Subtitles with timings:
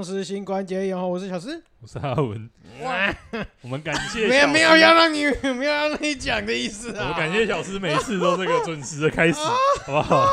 [0.00, 2.48] 大家好，我们是风湿性关节炎，我是小诗，我是阿文。
[2.80, 3.14] 哇，
[3.60, 7.00] 我们感谢没有没有要让你 没有让你讲的意思啊。
[7.00, 10.26] 我们感谢小诗每次都这个准时的开始，好不好？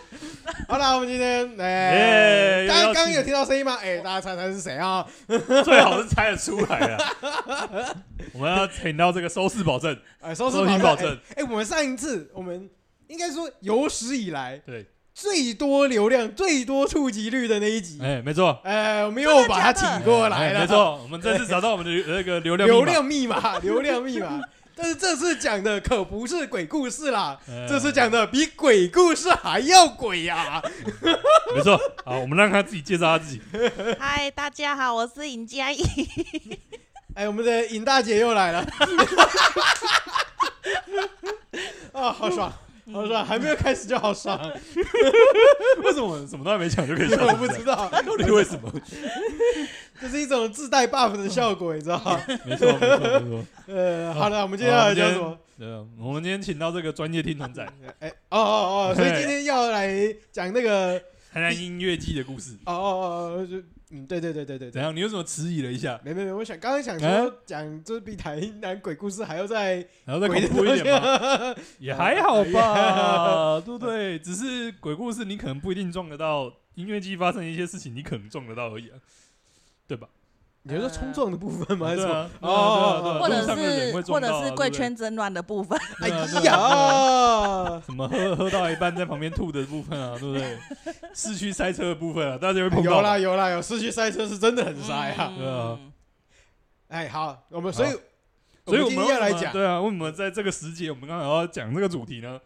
[0.68, 3.76] 好了，我们今天哎，刚刚有听到声音吗？
[3.82, 5.06] 哎，大家猜猜是谁啊？
[5.62, 7.14] 最好是猜得出来啊。
[8.32, 11.20] 我们要请到这个收视保证，哎，收视保证。
[11.36, 12.70] 哎，我们上一次，我们
[13.08, 14.86] 应该说有史以来对。
[15.14, 24.40] 最多流量、最多触及率的那一集，哎，没错，哎，我们又把他请过来了，没错，我们这次找到我们的那个流量流量密码， 流量密码。
[24.76, 30.60] 但是这次讲的可不是鬼故事啦，这次讲的比鬼故事还要鬼呀。
[31.54, 33.40] 没错，好，我们让他自己介绍他自己。
[34.00, 35.80] 嗨，大家好，我是尹佳怡。
[37.14, 38.66] 哎，我们的尹大姐又来了。
[41.92, 42.52] 啊，好爽。
[42.92, 44.38] 好爽，还没有开始就好爽。
[45.82, 47.24] 为什么什么都还没讲就可以笑？
[47.26, 48.70] 我不知道到底为什么？
[50.00, 52.20] 这是一种自带 buff 的效果，你知道吗？
[52.44, 53.44] 没错，没错，没错。
[53.74, 55.38] 呃，好了，我们接下来讲什么？
[55.58, 55.66] 对，
[55.98, 57.64] 我们今天请到这个专业听团仔。
[58.00, 61.00] 哎，哦哦哦，所以今天要来讲那个
[61.34, 62.56] 台南音乐季的故事。
[62.64, 63.60] 哦哦哦，就。
[63.90, 64.94] 嗯，对对对对对，怎样？
[64.94, 66.00] 你为什么迟疑了一下？
[66.04, 71.54] 没没没，我想刚刚想说讲，这比台南鬼故事还要再还要再恐怖一点吗？
[71.78, 74.18] 也还好吧，对不对？
[74.18, 76.52] 只是鬼故事，你可能不一定撞得到。
[76.76, 78.98] 音乐季发生一些事情，你可能撞得到而已啊，
[79.86, 80.08] 对吧？
[80.66, 81.86] 你说冲撞的部分吗？
[81.88, 82.30] 还是什么？
[82.40, 85.78] 哦，或者是或者是贵圈真乱的部分。
[86.00, 86.08] 哎
[86.40, 90.58] 呀， 什么喝喝到一半在旁边吐的部分啊，对不对？
[91.12, 92.92] 市区塞车的部分啊，大家会碰到。
[92.92, 95.34] 有啦有啦有，市区塞车是真的很塞啊。
[95.36, 95.78] 对啊。
[96.88, 97.90] 哎，好，我们所以
[98.64, 102.40] 所以我们要来讲，对啊，为什么在这个时节我们刚好要讲这个主题呢？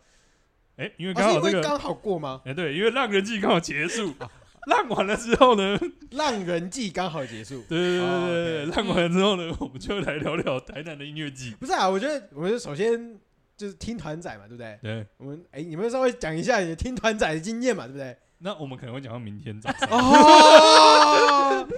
[0.76, 2.40] 哎，因为刚好这个刚好过吗？
[2.44, 4.12] 哎，对，因为浪人季刚好结束。
[4.66, 5.78] 浪完了之后呢？
[6.10, 7.62] 浪人季刚好结束。
[7.68, 11.54] 对对对对，浪完了之后呢， 我们就来聊聊台南的音乐季。
[11.60, 13.16] 不是啊，我觉得我觉得首先
[13.56, 14.78] 就是听团仔嘛，对不对？
[14.82, 15.06] 对。
[15.18, 18.16] 我们哎，你们稍微讲一下你的听团仔的经验嘛，对不对？
[18.40, 19.88] 那我们可能会讲到明天早上。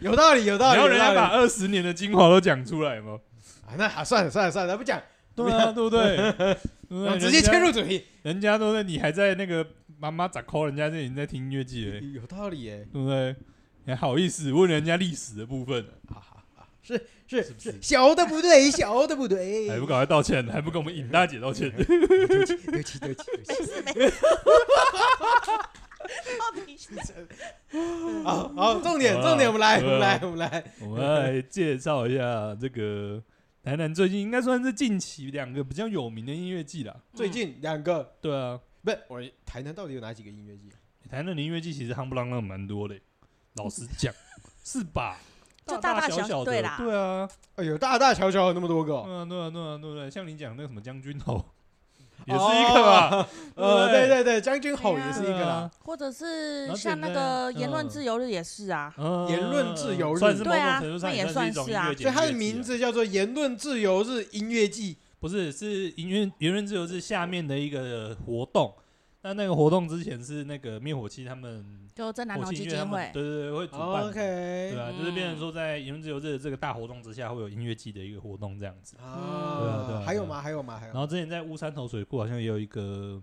[0.00, 0.74] 有道理，有道理。
[0.74, 3.18] 然后人家把二十年的精华都讲出来吗？
[3.66, 5.00] 啊，那好，算了算了算了，不讲。
[5.34, 6.56] 对啊，对不对？
[7.18, 8.04] 直接切入主题。
[8.22, 9.66] 人家都在，你还在那个。
[9.98, 10.88] 妈妈咋 call 人家？
[10.88, 13.36] 这已经在听音乐季了， 有道理耶，对不对？
[13.84, 15.84] 还好意思问人家历史的部分？
[16.82, 21.70] 是是是，小的不对，小的不对，还不赶快道歉，还不跟我们尹大姐道歉？
[21.70, 23.30] 对不起，对不起，对不起，
[26.66, 27.28] 没事没事。
[28.24, 33.22] 好好，重点重点，我们来，我们来，我们来，我们来介绍一下这个
[33.62, 37.02] 台南最近应该算是近期两个比较有名的音乐季了。
[37.12, 38.58] 最近两个，对啊。
[38.82, 40.70] 不是我台南到底有哪几个音乐季？
[41.10, 42.98] 台南的音乐季其实夯不啷啷蛮多的，
[43.56, 44.14] 老实讲，
[44.64, 45.18] 是吧？
[45.66, 51.44] 就大大小小的，对啦，对啊，哎呦，大大小小有那么多个，对啊，对啊，对啊，对对，像你讲那个什么将军吼，
[52.26, 53.28] 也是一个吧？
[53.56, 54.24] 呃，对对。
[54.24, 58.94] 对，将军吼也是一个啦，或者是像那个言论自由日也是啊，
[59.28, 64.98] 言论自由日，对啊，那也算是啊，所以它的名字叫做言论自由日音乐季。
[65.18, 68.72] 不是，是音乐言论自由日下面的一个活动。
[69.22, 71.64] 那那个活动之前是那个灭火器他们，
[72.00, 78.96] 就在南投基金会，对对对，会主办，OK，对啊，就是变成说在言论自由日这个大活动之下，会有音乐季的一个活动这样子。
[78.96, 80.02] 啊，对啊，对啊。
[80.06, 80.40] 还有吗？
[80.40, 80.78] 还有吗？
[80.78, 80.92] 还有。
[80.94, 83.20] 然后之前在乌山头水库好像也有一个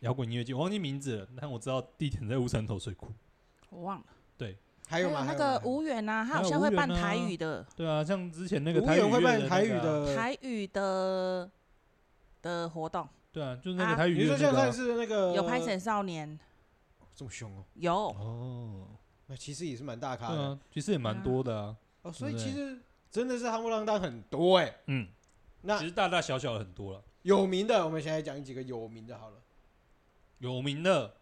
[0.00, 3.12] 摇滚音乐季，我忘记名字了，但我知道地点在乌山头水库。
[3.70, 4.04] 我忘了。
[4.36, 4.58] 对。
[4.88, 5.24] 还有吗？
[5.26, 7.64] 那个吴远啊，他好像会办台语的。
[7.76, 11.50] 对啊，像之前那个台语会办台语的台语的
[12.42, 13.08] 的活动。
[13.32, 14.18] 对啊，就是那个台语。
[14.18, 16.28] 你说像上次那个有拍《神少年》，
[17.14, 17.64] 这么凶哦？
[17.74, 18.86] 有哦，
[19.26, 21.76] 那其实也是蛮大咖的，其实也蛮多的啊。
[22.02, 22.78] 哦，所以其实
[23.10, 24.74] 真的是夯不啷当很多哎。
[24.86, 25.08] 嗯，
[25.62, 27.02] 那其实大大小小的很多了。
[27.22, 29.36] 有名的，我们现在讲几个有名的好了。
[30.38, 31.14] 有名的，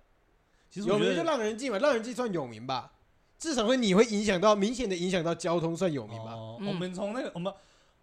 [0.69, 2.93] 其实有名就让人记嘛，让人记算有名吧。
[3.38, 6.33] 至少会你会影响到明显的影响到交通，算有名吧？
[6.33, 7.53] 哦，我们从那个我们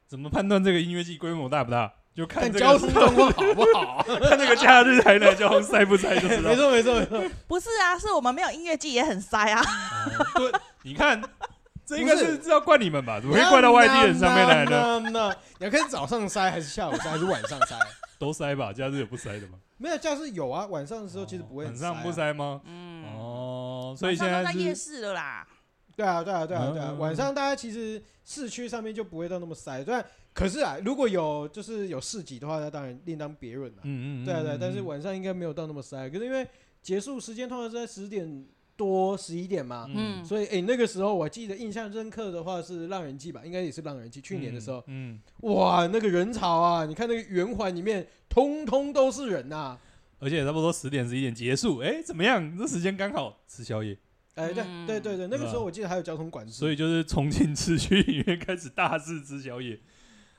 [0.06, 1.94] 怎么判断这个音乐季规模大不大？
[2.20, 4.04] 就看交通状况好不好？
[4.28, 6.50] 看那个假日台南交通塞不塞就知道。
[6.52, 7.24] 没错没错没错。
[7.48, 9.64] 不是啊，是我们没有音乐季也很塞啊。
[10.36, 10.52] 对，
[10.84, 11.22] 你看，
[11.86, 13.22] 这应该是要怪你们吧？
[13.22, 15.00] 怎么会怪到外地人上面来呢？
[15.12, 15.30] 那
[15.60, 17.76] 你要看早上塞还是下午塞还是晚上塞？
[18.20, 19.58] 都塞吧，假日有不塞的吗？
[19.78, 20.66] 没有，假日有啊。
[20.66, 21.64] 晚上的时候其实不会。
[21.64, 22.60] 晚上不塞吗？
[22.66, 23.06] 嗯。
[23.16, 25.48] 哦，所以现在在夜市了啦。
[25.96, 26.94] 对啊，对啊，对啊，对啊！
[26.98, 29.84] 晚上大家其实市区上面就不会到那么塞。
[29.84, 30.02] 对，
[30.34, 33.80] 可是啊，如果有就是有市集的话，那当然另当别论了。
[33.84, 36.10] 嗯嗯，对啊对，但是晚上应该没有到那么塞。
[36.10, 36.48] 可是因为
[36.82, 38.46] 结束时间通常是在十点
[38.78, 44.22] 多十一点嘛，嗯，所以哎、欸，那个时候我记得印象深刻的话是《浪人祭》吧，应该也是《浪人祭》。
[44.24, 49.80] 去年的时候，嗯，嗯哇，那个人潮啊，你看那个圆环里面，通通都是人呐、啊，
[50.20, 52.58] 而且差不多十点十一点结束，哎、欸，怎么样？
[52.58, 53.98] 这时间刚好吃宵夜。
[54.36, 59.78] 哎、欸，对对对对，那个时候我记得还有交通管制，所以就是重庆市区里面开始大肆吃宵夜。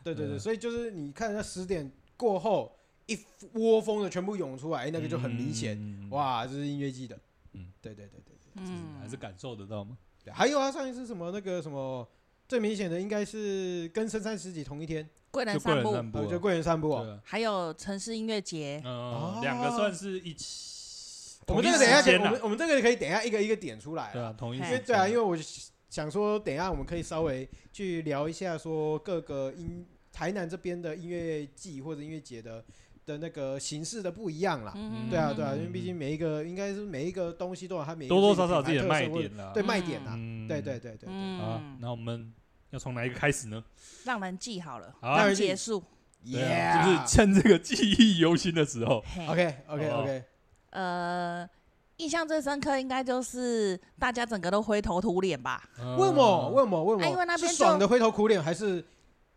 [0.02, 2.74] 对对对，所以就是你看那十点过后，
[3.06, 3.18] 一
[3.54, 7.18] 窝蜂的全部涌出来，欸、那个就很明显，嗯、哇，这是音乐季的。
[7.52, 9.96] 嗯，对对对对对，嗯，还是感受得到吗？
[10.32, 12.06] 还有啊，上一次什么那个什么
[12.46, 21.40] 最明显的，应该是跟深山十几同一天，桂人散步，就桂人散步啊，还有城市音乐节，嗯，两个算是一起。
[21.48, 25.36] 我们这个等一下，我们我们这个可以等一下一个一个点出来，对啊，同一，因为对啊，因为我
[25.90, 32.64] 想说，等一下我们可以稍微去聊一下，说各个音台南这边的音乐季或者音乐节的。
[33.06, 34.72] 的那个形式的不一样啦，
[35.10, 40.14] 对啊对啊，因为毕竟每一个应该是每一个东西都有它每多多少少自己的卖点啦，对卖点啦，
[40.46, 41.08] 对对对对。
[41.38, 42.32] 好，那我们
[42.68, 43.64] 要从哪一个开始呢？
[44.04, 45.82] 让人记好了，让人结束，
[46.24, 49.02] 耶，就是趁这个记忆犹新的时候。
[49.26, 50.24] OK OK OK，
[50.70, 51.48] 呃，
[52.00, 55.62] 印象最深刻应该就是大家整个都灰头土脸吧？
[55.98, 56.48] 为什么？
[56.50, 56.84] 为什么？
[56.84, 57.10] 为什么？
[57.10, 58.84] 因为那边爽的灰头土脸还是？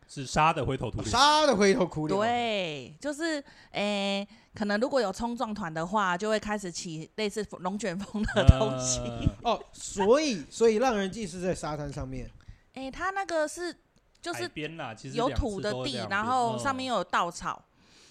[0.05, 2.19] 是杀的灰头土脸，杀的灰头土脸。
[2.19, 8.99] 对，就是诶、欸，可能如果有冲撞团的话，就会开始起类似龙卷风的东西。
[9.43, 12.29] 呃、哦，所以所以让人祭是在沙滩上面。
[12.75, 13.75] 诶、欸，它那个是
[14.21, 17.63] 就是边啦，其实有土的地，然后上面又有稻草。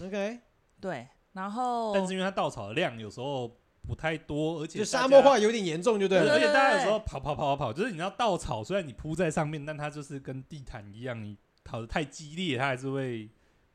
[0.02, 0.40] OK，
[0.80, 3.48] 对，然后但是因为它稻草的量有时候
[3.86, 6.32] 不太多，而且就沙漠化有点严重，就对了。
[6.34, 11.36] 而且大家有时候跑跑跑跑跑，就是你知道稻草虽然你铺在上面，但它就是跟地毯一样，你。
[11.64, 13.30] 跑得太激烈，它还是会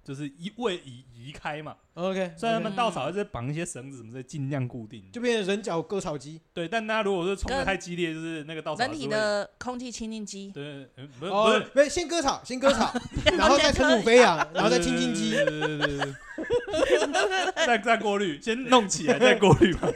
[0.07, 1.75] 就是移位移移开嘛。
[1.95, 6.39] OK，虽然他们稻草还是绑一些绳子什么的，尽量固定，就变成人脚割草机。
[6.53, 8.85] 对，但大家如果是冲的太激烈，就是那个稻草。
[8.85, 10.49] 人体的空气清净机。
[10.53, 10.87] 对，
[11.19, 12.93] 不是不是，不是先割草，先割草，
[13.37, 15.31] 然后再尘土飞扬，然后再清净机。
[15.31, 16.15] 对对对对对。
[17.67, 19.89] 再再过滤，先弄起来再过滤嘛。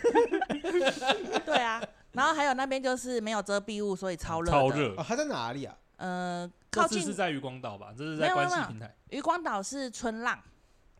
[1.46, 1.82] 对啊，
[2.12, 4.52] 然后还有那边就是没有遮蔽物，所以超热。
[4.52, 4.94] 超热。
[5.08, 5.74] 它在哪里啊？
[6.02, 7.94] 呃，靠近是在渔光岛吧？
[7.96, 8.92] 这是在关系平台。
[9.12, 10.40] 渔光岛是春浪，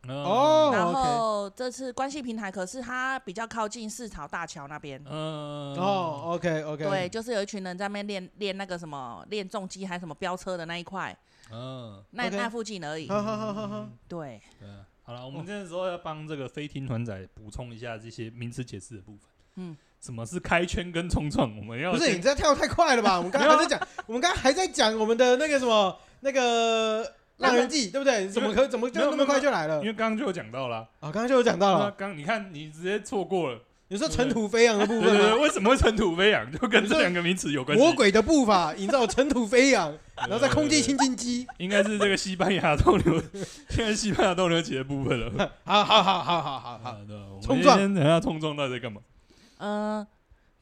[0.06, 5.02] 哦，然后这次关系平台，可是它比较靠近四草大桥那边。
[5.04, 11.16] 嗯，哦，OK OK，对，就是有一群人在那边练练那个什么练重机还是什么飙车的那一块。
[11.50, 13.08] 嗯，那那附近而已。
[13.08, 14.40] 好好好好好，对。
[14.60, 14.68] 对，
[15.02, 19.28] 好了，我们这个时候要帮这个飞听团仔补充一下这些名词解释的部分。
[19.56, 19.76] 嗯。
[20.04, 21.56] 什么是开圈跟冲撞？
[21.56, 23.18] 我们要不是你这跳太快了吧？
[23.18, 28.26] 我们刚刚还在讲，我们刚刚还在讲我们的那个什么那个浪人记，对不对？
[28.26, 29.78] 怎么可怎么就那么快就来了？
[29.80, 31.90] 因为刚刚就有讲到了啊，刚刚就有讲到了。
[31.92, 35.36] 刚你看你直接错过了，你说尘土飞扬的部分吗？
[35.36, 36.50] 为什么会尘土飞扬？
[36.50, 37.84] 就跟这两个名词有关系。
[37.84, 43.22] 魔鬼的步伐营造尘土飞扬，然后在空气清净机，应该是这个西班牙斗牛，
[43.68, 45.48] 现在西班牙斗牛节的部分了。
[45.64, 46.96] 好好好好好好好，
[47.40, 49.00] 冲撞，等下冲撞到底在干嘛？
[49.62, 50.06] 嗯。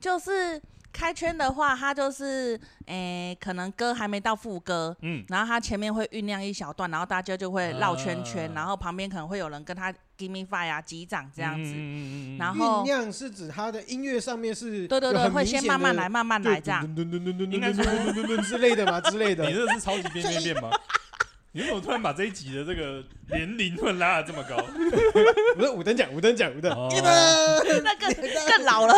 [0.00, 0.58] 就是
[0.90, 17.82] 开圈的话，它就是诶、欸，可能歌还没到副歌，嗯，然后它前面会酝酿一小段，然后大家就会绕圈圈，啊、然后旁边可能会有人跟他 give me five 啊，击掌这样子，嗯嗯嗯、然后酝酿是指他的音乐上面是，对对对，会先慢慢来，慢慢来这样，应该是
[18.42, 18.98] 之类的嘛？
[19.02, 20.70] 之类的，你这是超级变变变吗？
[21.52, 24.56] 你怎么突然把这一集的这个年龄突然拉的这么高？
[25.56, 26.70] 不是五等奖，五等奖，五等，
[27.82, 28.14] 那个
[28.48, 28.94] 更老了。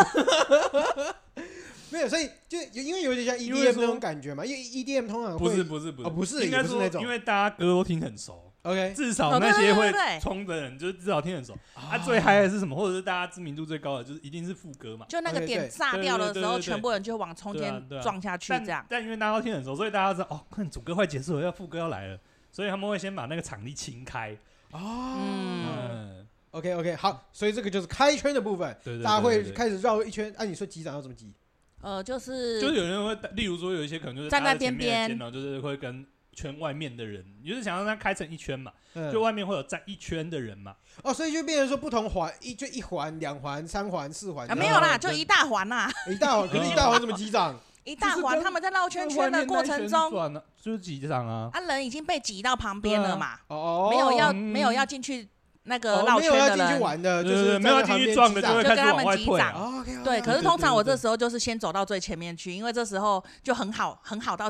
[1.89, 8.51] 没有，所以就因为有点像 EDM 那种感觉嘛，因为 EDM 通常不是不是不是不是，应该是那种，因为大家歌都听很熟。
[8.63, 9.91] OK，至少那些会
[10.21, 11.53] 冲的人，就是至少听很熟。
[11.75, 12.75] 啊，最嗨的是什么？
[12.75, 15.05] 或者是大家知名度最高的，就是一定是副歌嘛。
[15.09, 18.85] 就那个点炸掉的时候，全部人就往中间撞下去，这样。
[18.89, 22.17] 但因为大家都听很熟，所以大家知道哦，看主歌快结束了，要副歌要来了。
[22.53, 24.37] 所以他们会先把那个场地清开。
[24.71, 24.79] 哦，
[25.19, 30.33] 嗯，OK OK，好，所以这个就是开圈的部分，对大家会开始绕一圈。
[30.37, 31.33] 按、啊、你说击掌要怎么击？
[31.81, 40.75] 呃，就是就是有人会，例如说有一些可能就是站在边边，然后就是会跟圈外面的人，你就是想让他开成一圈嘛，嗯、就外面会有站一圈的人嘛。
[41.03, 47.59] 哦，所以就变成说不同环一就一环、两环、三环、四环啊，没有啦，就一大环呐，一大环，可是一大环怎么击掌？
[47.83, 51.49] 一大环，他们在绕圈圈的过程中，就是挤掌啊。
[51.51, 55.27] 啊，人已经被挤到旁边了嘛，哦没有要没有要进去
[55.63, 59.85] 那个绕圈的人，玩的，就是没有进去撞的，就跟他们击掌。
[60.03, 64.49] 对，可是通常我这时候就是先走到最前面去，因为这时候就很好，很好到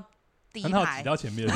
[0.51, 1.47] 第一排，挤到前面。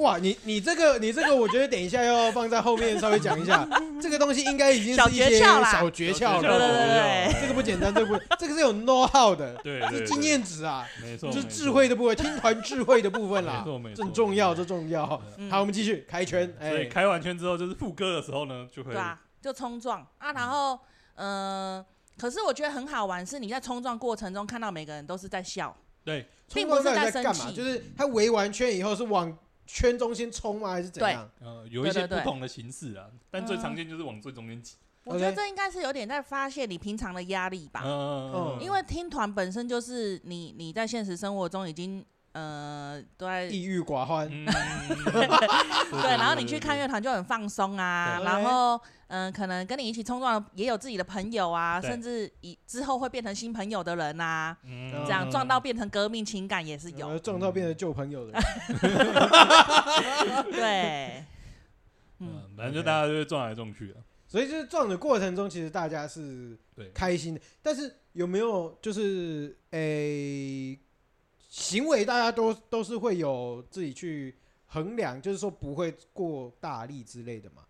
[0.00, 3.66] 哇，你你这个你这个，我觉得等一下要放在后面稍微讲一下。
[4.02, 15.06] 这个东西应该已经是一些小诀窍了，对对对，这个不简单，这个不，这个是有 know how 的，对，是经验值啊，没错，是智慧的部分，听团智慧的部分啦，没错没错，这重要，这重要。
[15.48, 20.78] 好，我们继续开圈，所以开完圈之后就是副歌的时候呢，就会对啊，就冲撞啊，然后
[21.14, 21.82] 嗯，
[22.18, 25.74] 可是我觉得很好玩，是你在冲撞过程中看到每个人都是在笑，
[26.04, 29.34] 对，并不是在生气，就是他围完圈以后是往。
[29.66, 30.70] 圈中心冲吗？
[30.70, 31.30] 还是怎样？
[31.40, 34.76] 呃，有一些不同的形式啊，但最常见就是往最中间挤。
[35.04, 37.82] 我觉得这应该是有点在发泄你平常的压力吧。
[37.84, 44.28] 嗯，因为听团本身就是你你在现实生活中已经呃都在抑郁寡欢。
[44.28, 48.80] 对，然后你去看乐团就很放松啊，然后。
[49.08, 54.56] 嗯，可能跟你一起冲撞也有自己的朋友啊，甚至以之后会变成新朋友的人呐，
[55.04, 58.42] 这样撞到变成革命情感也是有，撞到变成旧朋友的人，
[60.52, 61.24] 对，
[62.20, 66.58] 嗯，反正就大家就是撞来撞去啊，所以就是撞的过程中，其实大家是
[66.92, 70.78] 开心的，但是有没有就是诶
[71.48, 77.62] 行为，大家都都是会有自己去衡量，就是说不会过大力之类的嘛。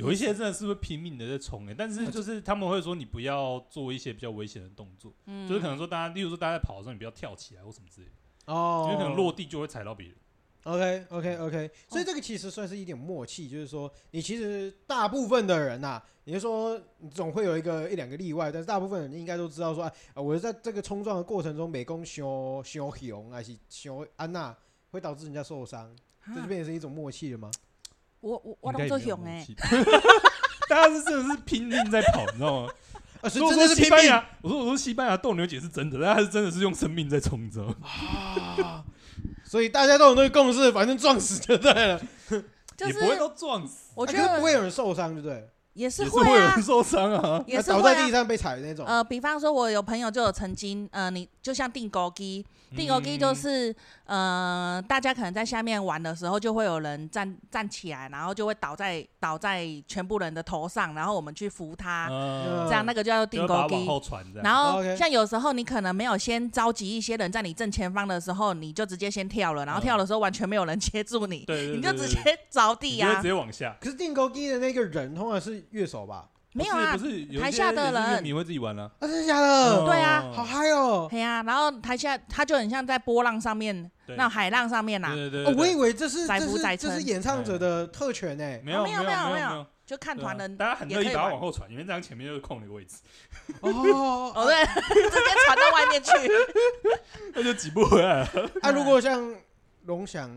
[0.00, 10.16] 有一些真的是会拼命的在冲诶，但是就是他们会说你不要做一些比较危险的动作，嗯、就是可能说大家，例如说大家在跑的时候，你不要跳起来或什么之类的，哦，因为可能落地就会踩到别人。
[10.64, 24.54] OK OK OK，所以这个其实算是一点默契，就是说你其实大部分的人呐、啊，你就说你总会有一个一两个例外，但是大部分人应该都知道说，啊，我在这个冲撞的过程中，美工修修熊还是修安娜，
[24.90, 27.50] 会导致人家受伤，这就变成是一种默契了吗？
[28.20, 29.46] 我我我当做熊哎，
[30.68, 32.72] 大家是真的是拼命在跑，你知道吗？
[33.22, 37.74] 啊，所以我说西班牙，我说我说西班牙斗牛姐是真的，但是真的是用生命在冲，你知道吗？
[38.64, 38.84] 啊，
[39.44, 42.00] 所以大家都有那个共识，反正撞死就对了，
[42.86, 45.48] 也不会都撞死，我觉得不会有人受伤，对不对？
[45.74, 48.84] 也是会有人受伤啊，也是倒在地上被踩的那种。
[48.86, 52.44] 呃，比方说，我有朋友就有曾经，呃，你就像钉孤枝。
[52.76, 53.74] 钉孤枝就是，
[54.04, 64.10] 呃，大家可能在下面玩的时候，就会有人站站起来，然后就会倒在倒在全部人的头上，然后我们去扶他，嗯、这样那个就叫做钉孤枝。
[64.42, 73.76] 然后像有时候你可能没有先召集一些人在你正前方的时候，你就直接先跳了，然后跳的时候完全没有人接住你，你就直接着地啊，直接往下。
[73.80, 76.28] 可是钉孤枝的那个人通常是乐手吧？
[76.52, 76.96] 没有啊，
[77.40, 78.90] 台下的人你会自己玩呢？
[78.98, 79.84] 啊，真的假的？
[79.86, 81.06] 对啊，好嗨哦！
[81.08, 85.14] 对啊，然后台下他就很像在波浪上面，那海浪上面呐。
[85.14, 85.54] 对对对。
[85.54, 88.44] 我以为这是这是这是演唱者的特权呢。
[88.64, 92.96] 没有没有没有没有，就看团人，大家很乐意把它往后传，因为这样前面就是空的位置。
[93.60, 96.10] 哦哦对，直接传到外面去，
[97.32, 98.50] 那就挤不回来了。
[98.62, 99.32] 啊，如果像
[99.84, 100.28] 龙翔。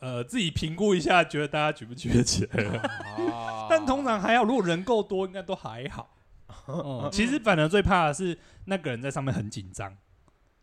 [0.00, 2.90] 呃，自己评估一下，觉得大家举不举得起来？
[3.70, 6.16] 但通常还好，如果人够多，应该都还好。
[6.66, 9.96] 嗯， 其实反而最怕的是那个人在上面很紧张，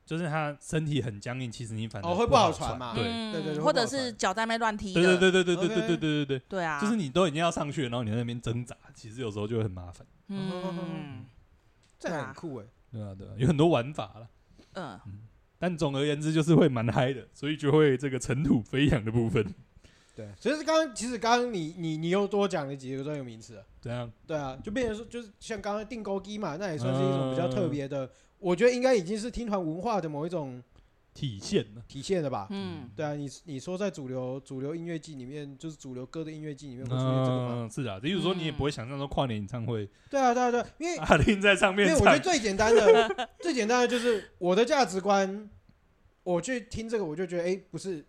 [0.06, 1.52] 就是他身体很僵硬。
[1.52, 2.94] 其实你反而会不好传嘛？
[2.96, 4.94] 对对对，或者是脚在那乱踢。
[4.94, 6.40] 对对对对对对对对对对对。
[6.50, 10.06] 对啊，就是你都已经要上去了，然后你在那边挣扎，其实有时候就会很麻烦。
[10.28, 11.26] 嗯，
[12.00, 12.66] 这很酷哎。
[12.92, 14.28] 对啊对啊，有很多玩法了。
[14.74, 15.00] 嗯。
[15.60, 19.46] 但总而言之，就是会蛮嗨的，所以就会这个尘土飞扬的部分。
[20.16, 23.64] 对，所以是刚刚，其实刚刚你你你又多讲了几个专有名词啊？
[23.80, 24.12] 怎样？
[24.26, 28.10] 对啊，就变成说，就是像刚刚定钩机嘛，那也算是一种比较特别的，呃、
[28.40, 30.62] 我觉得应该已经是听团文化的某一种。
[31.18, 32.46] 体现了，体现了吧？
[32.52, 37.48] 嗯，对啊，你你说在主流主流音乐季里面，就是主流歌的音乐季里面会出现这个吗？
[37.62, 39.90] 嗯，是啊，比如说你也不会想象说跨年演唱会。
[40.12, 41.88] 对啊，对啊，对，因为 阿玲在上面。
[41.88, 45.50] 因为我觉得最简单的， 最简单的就是我的价值观，
[46.22, 48.06] 我去听这个，我就觉得，哎，不是，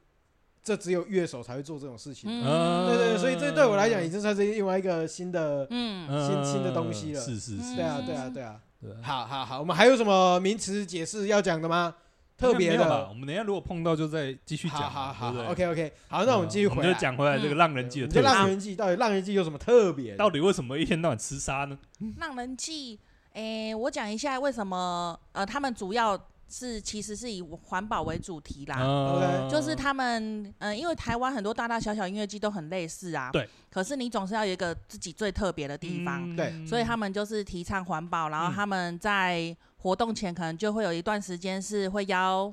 [0.62, 2.30] 这只有乐手才会做这种事情。
[2.30, 7.20] 嗯，对对，所以这对我来讲已经算是另外一个新的，嗯，新新的东西了。
[7.22, 8.60] 是是是，对啊，对啊，对啊。
[9.02, 11.96] 好好好，我们还有什么名词解释要讲的吗？
[12.38, 14.82] 特别的，我们等下如果碰到就再继续讲。
[14.82, 16.94] 好好好，OK OK，好，那我们继续回来。
[16.94, 18.22] 就讲回来这个浪人祭的特别。
[18.22, 20.14] 浪人祭到底浪人祭有什么特别？
[20.14, 21.76] 到底为什么一天到晚吃沙呢？
[22.18, 22.98] 浪人祭，
[23.32, 26.18] 诶，我讲一下为什么，呃，他们主要。
[26.50, 33.46] 是，其实是以环保为主题啦，uh, 就是他们，嗯、呃，因为台湾很多大大小小音乐季都很类似啊，对。
[33.70, 36.66] 可是你总是要有一个自己最特别的地方，嗯、对。
[36.66, 42.52] 所以他们就是提倡环保，然后他们在活动前可能就会有一段时间是会邀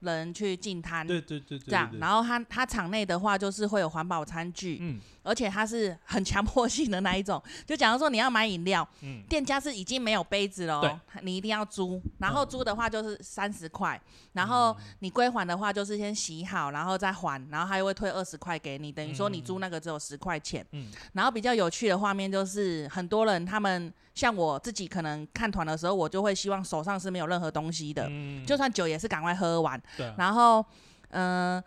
[0.00, 1.90] 人去进摊，对对对，这样。
[1.98, 7.42] 然后他他场内的话，就是会有环保餐具，嗯，而且他是很强迫性的那一种。
[7.64, 11.98] 就假如说你要买饮料，嗯，店家是已经没有杯子了，对，你一定要租。
[12.18, 13.98] 然后租的话就是三十块，
[14.34, 20.64] 然后你归还的话就是先洗好，然后再还，然后他又会退二十块给你，等于说你租那个只有十块钱。
[20.72, 29.80] 嗯，然后比较有趣的画面就是很多人他们像我自己可能看团的时候，我就会希望手上是没有任何东西的，嗯，就算酒也是赶快喝完。
[30.16, 30.64] 然后，
[31.10, 31.64] 嗯、呃，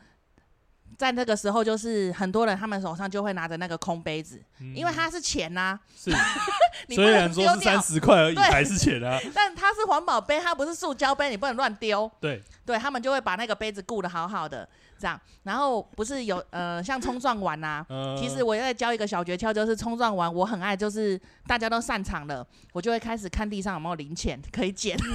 [0.97, 5.79] 在那个时候，就是很多人他们手上就会拿着那个空杯子，嗯、因为它是钱呐、啊。
[5.95, 6.11] 是，
[6.95, 9.19] 虽然说是三十块而已，对还是钱啊。
[9.35, 12.09] 但它是环保杯，它不是塑胶杯，你不能乱丢。
[12.21, 14.67] 对，对他们就会把那个杯子顾得好好的，
[14.99, 15.19] 这样。
[15.43, 24.97] 然后不是有呃，像冲撞完啊， 呃、其实我也在教一个小诀窍，就是冲撞完，我很爱，就是大家都散场了，我就会开始看地上有没有零钱可以捡。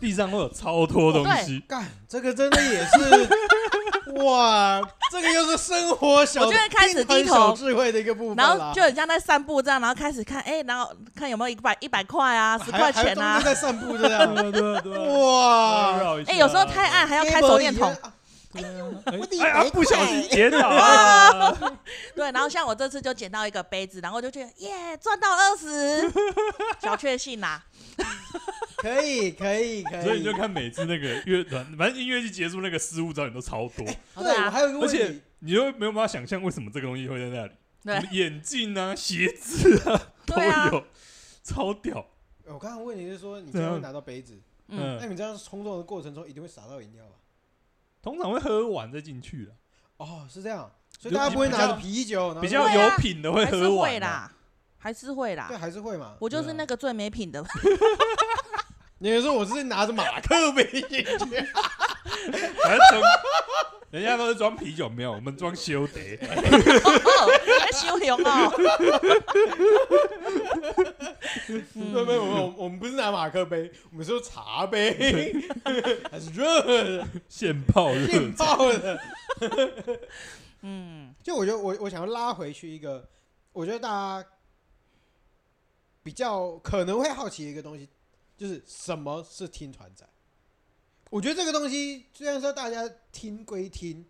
[0.00, 3.28] 地上会有超多东西， 干这个真的也是
[4.22, 4.78] 哇，
[5.10, 15.94] 这个又是生活小，我就会开始低头智慧的一个部分，然后就很像在散步这样，然后开始看，哎，然后看有没有一百一百块啊，十块钱啊，在散步这样，对对哇，
[16.26, 17.96] 哎，有时候太暗还要开手电筒，
[18.54, 21.78] 哎呀，不小心捡到了，
[22.14, 26.10] 对，然后像我这次就捡到一个杯子，然后就觉得耶，赚到二十，
[26.80, 27.62] 小确幸呐。
[28.76, 33.86] 可以可以可以，所以你就看每次那个乐团，反正音乐季结束那个失误照你都超多。
[34.14, 37.52] 对啊，还有一个问题，而且你又没有办法想象为什么这个东西会在那里。
[37.82, 40.36] 对，眼镜啊、鞋子啊 都
[40.72, 40.84] 有，
[41.42, 42.06] 超屌。
[42.46, 47.12] 我刚刚问你是说，你最后拿到杯子，嗯，那你这样冲撞的过程中一定会洒到饮料吧？
[48.04, 49.52] 通常会喝完再进去的。
[49.96, 50.70] 哦，是这样，
[51.00, 54.30] 所以大家不会拿着啤酒，比较有品的会喝完啦。
[54.76, 56.14] 还是会啦，对，还是会嘛。
[56.20, 57.42] 我就是那个最没品的。
[58.98, 61.06] 你说我是拿着马克杯进去，
[63.90, 65.94] 人家都是装啤酒，没有，我们装修的。
[67.74, 68.52] 修容哦。
[72.06, 75.34] 没有，我我们不是拿马克杯，我们是茶杯，
[76.10, 76.62] 还是热
[76.98, 79.00] 的，现泡的，现泡的。
[80.62, 83.06] 嗯，就我觉得我我想要拉回去一个，
[83.52, 84.26] 我觉得大家。
[86.04, 87.88] 比较可能会好奇的一个东西，
[88.36, 90.06] 就是什么是听团仔？
[91.08, 94.04] 我觉得这个东西虽然说大家听归听，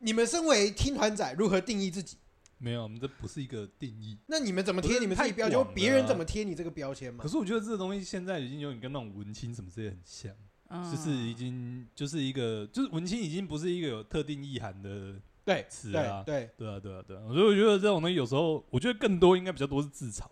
[0.00, 2.18] 你们身为听团仔，如何定义自己？
[2.62, 4.18] 没有，我们这不是一个定义。
[4.26, 5.74] 那你们怎么贴你们自己标签？
[5.74, 7.22] 别人怎么贴你这个标签嘛？
[7.22, 10.30] 可是我觉得这个东西现在已经有点跟那种文青什么之类很像，
[10.68, 20.26] 嗯、就是已经就是一个就是文青已经不是一个有特定意涵的对词啊，对对，对，对啊对啊对啊，所以我觉得这种东西有时候我觉得更多应该比较多是自嘲。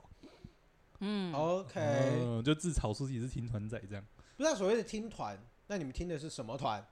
[1.00, 4.04] 嗯，OK，嗯，就自嘲说自己是听团仔这样。
[4.36, 5.38] 不是所谓的听团，
[5.68, 6.84] 那你们听的是什么团？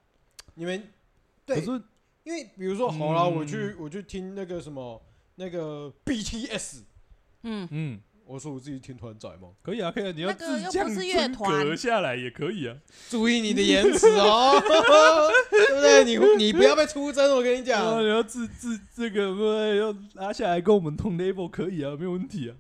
[0.55, 0.93] 你们
[1.45, 1.71] 对，是
[2.23, 5.01] 因为比如说，好了，我去我去听那个什么
[5.37, 6.81] 那个 BTS，
[7.43, 9.49] 嗯嗯，我说我自己听团仔吗？
[9.63, 12.77] 可以啊，可以啊，你要自降真格下来也可以啊。
[13.09, 14.59] 注意你的言辞哦，
[15.51, 16.05] 对不对？
[16.05, 19.45] 你你不要被出征，我跟你讲， 你要自自这个不
[19.77, 22.57] 要拉下来跟我们同 level 可以啊，没有问题啊。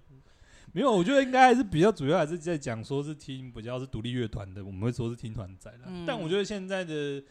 [0.73, 5.85] 没有，我觉得应该还是比较主要，还是在讲说是听比较是独立乐团的，我们会说是听团仔的。
[5.87, 7.23] 嗯、但我觉得现在的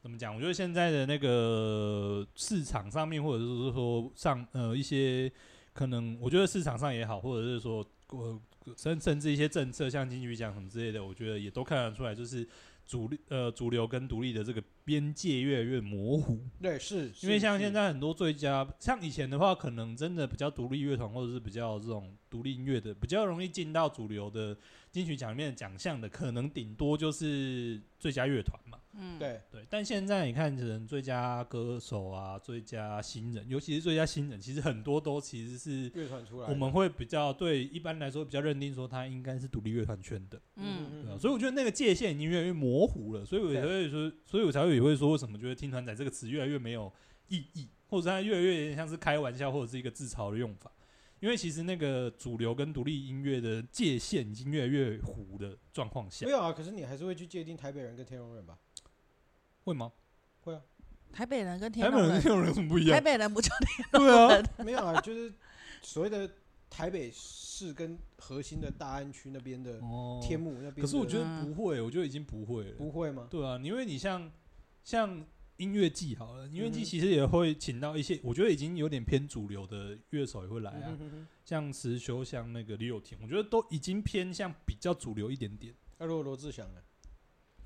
[0.00, 0.34] 怎么讲？
[0.34, 5.30] 我觉得现在的那个市场上面，或者是说上呃一些
[5.72, 8.40] 可能，我觉得市场上也好，或者是说呃
[8.76, 12.48] 甚甚至一些政策，像金曲奖什么之类的，我觉得也都看得出来，就是。
[12.88, 16.40] 主力呃，主流跟独立的这个边界越来越模糊。
[16.58, 24.56] 对，是，因为像现在很多最佳，像以前的话，可能真的比较独立乐团或者是比较这种独立音乐的，比较容易进到主流的
[24.90, 28.78] 金曲奖里面的奖项的，可能顶多就是最佳乐团嘛。
[29.00, 36.48] 嗯，对对，但现在你看，可能最佳歌手啊，最佳新人，尤其是最佳新人，其实很多都其实是乐团出来。
[36.48, 40.40] 我们会比较对一般来说比较认定说他应该是独立乐团圈的。
[40.56, 46.92] 嗯嗯，所以我觉得那个界限已经越来越模糊了，所以我才会说，所以我才会也会说，为什么觉得“听团仔”这个词越来越没有
[47.28, 50.72] 意义，或者它越来越像是开玩笑或者是一个自嘲的用法。
[51.20, 56.24] 因为其实那个主流跟独立音乐的界限已经越来越糊的状况下。
[56.24, 58.56] 没有啊，可是你还是会去界定台北人跟天龙人吧？
[59.68, 59.92] 会吗？
[60.40, 60.60] 会啊。
[61.10, 62.94] 台北人跟天台北人跟天龙人有什么不一样？
[62.96, 64.42] 台北人不就天龙人。
[64.42, 65.32] 对啊，没有啊，就是
[65.82, 66.30] 所谓的
[66.68, 69.80] 台北市跟核心的大安区那边的
[70.22, 70.74] 天母那边。
[70.74, 72.76] 可是我觉得不会，我觉得已经不会了。
[72.76, 73.26] 不会吗？
[73.30, 74.30] 对啊，因为你像
[74.84, 75.24] 像
[75.56, 80.96] 音乐季好了，音乐季其实也会请到一些，我觉得已经有点偏主流的乐手也会来啊，
[81.44, 85.74] 像实修，像那个李友廷，我觉得都已经偏向比较主流一点点。
[85.96, 86.80] 那如果罗志祥呢？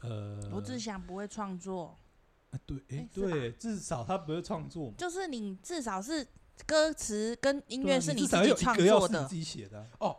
[0.03, 1.97] 呃，罗志祥不会创作。
[2.51, 4.93] 啊，对，哎、欸，对，至少他不会创作。
[4.99, 6.27] 就是你至少是
[6.67, 9.87] 歌词跟音乐是你自己创作的，自己写的、啊。
[10.01, 10.17] 哦，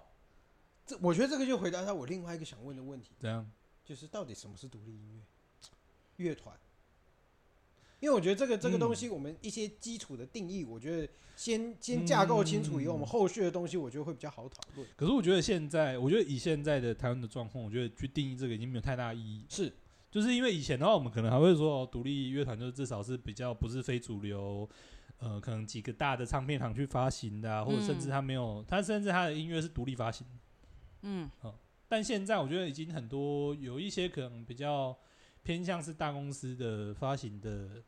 [0.86, 3.12] 这我觉得这个就回答到我另外一个想问的问题。
[3.19, 3.50] 怎样？
[3.86, 5.22] 就是到底什么是独立音乐？
[6.17, 6.56] 乐团？
[8.03, 14.85] 因为我觉得这个这个东西，我们一些基础的定义，我觉得先先架构清楚以后，我们后续的东西，我觉得会比较好讨论。
[14.97, 19.45] 可是我觉得现在，我觉得以现在的台湾的状况，我觉得去定义这个已经没有太大意义。
[19.47, 19.71] 是，
[20.11, 24.69] 就是因为以前的话，我们可能还会说，独立乐团就是至少是比较不是非主流，
[25.19, 30.27] 呃，可能几个大的唱片行去发行的、啊，或者甚至他没有，他甚至他的音乐是独立发行。
[31.03, 31.31] 嗯，
[31.87, 34.93] 但现在我觉得已经很多有一些可能比较
[35.41, 37.81] 偏向是大公司的发行的。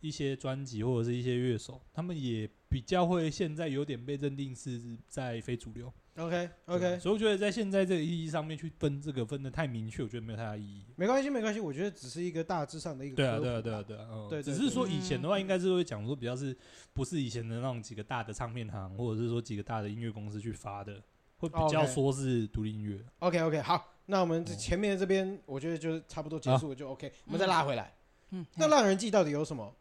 [0.00, 5.92] 一些专辑或者是一些乐手，他们也比较会现在有点被认定是在非主流。
[6.16, 10.84] OK OK，所以我觉得在现在这个意义上面去分这个分的太明确，我觉得没有太大意义。
[10.96, 13.14] 没关系没关系，我觉得只是一个大致上的一个。
[13.14, 16.56] 对啊对啊对啊对啊，嗯，对，只是说以前的话，应该是会讲说比较是
[16.92, 21.00] 不是以前的那种几个大的唱片行，或者是说几个大的音乐公司去发的，
[21.36, 23.00] 会比较说是独立音乐。
[23.20, 27.94] OK OK，好，那我们前面这边我觉得就差不多结束了，就 OK，我们再拉回来。
[28.30, 29.72] 嗯，那浪人记到底有什么？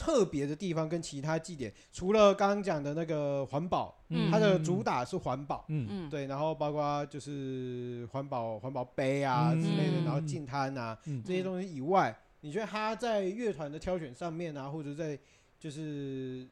[0.00, 5.86] 特别的地方跟其他祭典，除了刚刚讲的那个环保，嗯，它的主打是环保，嗯。
[5.90, 15.18] 嗯，对，然后包括就是环保环保杯啊之类的，然后净滩啊这些东西以外，你觉得它在乐团的挑选上面啊，或者在
[15.58, 16.48] 就是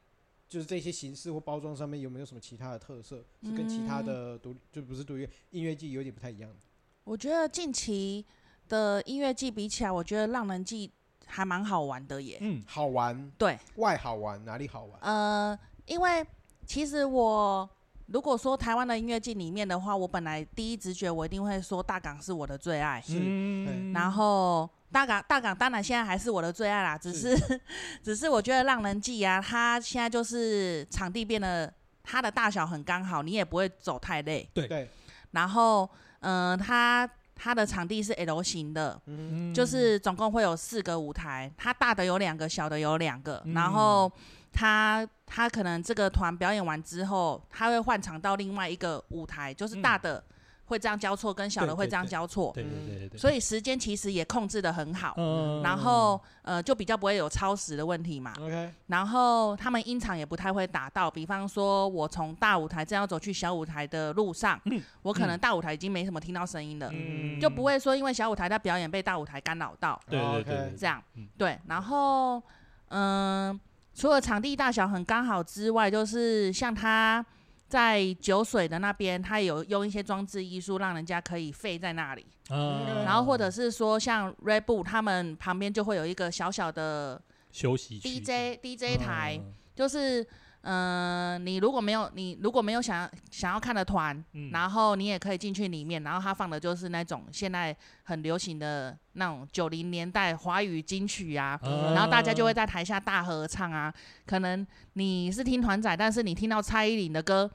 [0.46, 6.56] 就是这些形式或包装上面有没有什么其他的特色，是跟其他的独就不是独立音乐祭有点不太一样的？
[7.04, 8.26] 我觉得近期
[8.68, 10.92] 的音乐祭比起来，我觉得浪人祭。
[11.28, 13.58] 还蛮好玩的耶，嗯，好玩，对。
[13.76, 14.98] 外好玩，哪里好玩？
[15.00, 16.26] 呃，因为
[16.66, 17.68] 其实我
[18.06, 27.60] 如果说台湾的音乐祭里面的话，我本来第一直觉我一定会说大港是我的最爱，是，嗯、然后大港大港当然现在还是我的最爱啦，只是，是。
[28.02, 34.66] 只是我觉得浪人祭啊，它现在就是场地变得它的大小很刚好，你也不会走太累，对。
[34.66, 34.88] 对，
[35.32, 35.88] 然后
[36.20, 37.08] 嗯、呃，它。
[37.38, 43.40] 它的场地是 L 型的，嗯、就是总共会有四个舞台，它大的有两个，小的有两个。
[43.46, 44.12] 嗯、然后
[44.52, 50.18] 它它可能这个团表演完之后，它会换场到另外一个舞台，就是大的。
[50.18, 50.34] 嗯
[50.68, 58.34] 会这样交错，跟小的会这样交错，对对对对对，所以时间其实也控制的很好，嗯、然后呃就比较不会有超时的问题嘛。
[58.38, 71.02] OK，然后他们音场也不太会打到，比方说我从大舞台正要走去小舞台的路上，嗯、我可能大舞台已经没什么听到声音了，嗯、就不会说因为小舞台在表演被大舞台干扰到，对对对，这样，
[71.38, 72.42] 对，然后
[72.88, 73.60] 嗯、呃，
[73.94, 77.24] 除了场地大小很刚好之外，就是像他。
[77.68, 82.26] 在酒水的那边，他有用一些装置艺术，让人家可以废在那里。
[82.50, 87.20] 嗯、然后或者是说，像 Red Bull 他们旁边就会有一个小小的
[87.52, 90.26] 休息 DJ DJ 台，嗯、就是
[90.62, 103.92] 嗯、呃，你如果没有你如果没有想要想要看的团，嗯、然后你也可以进去里面，然后他放的就是那种现在很流行的那种九零年代华语金曲啊，嗯、然后大家就会在台下大合唱啊。
[104.26, 107.50] 可能你是听团仔，但是你听到蔡依林的歌。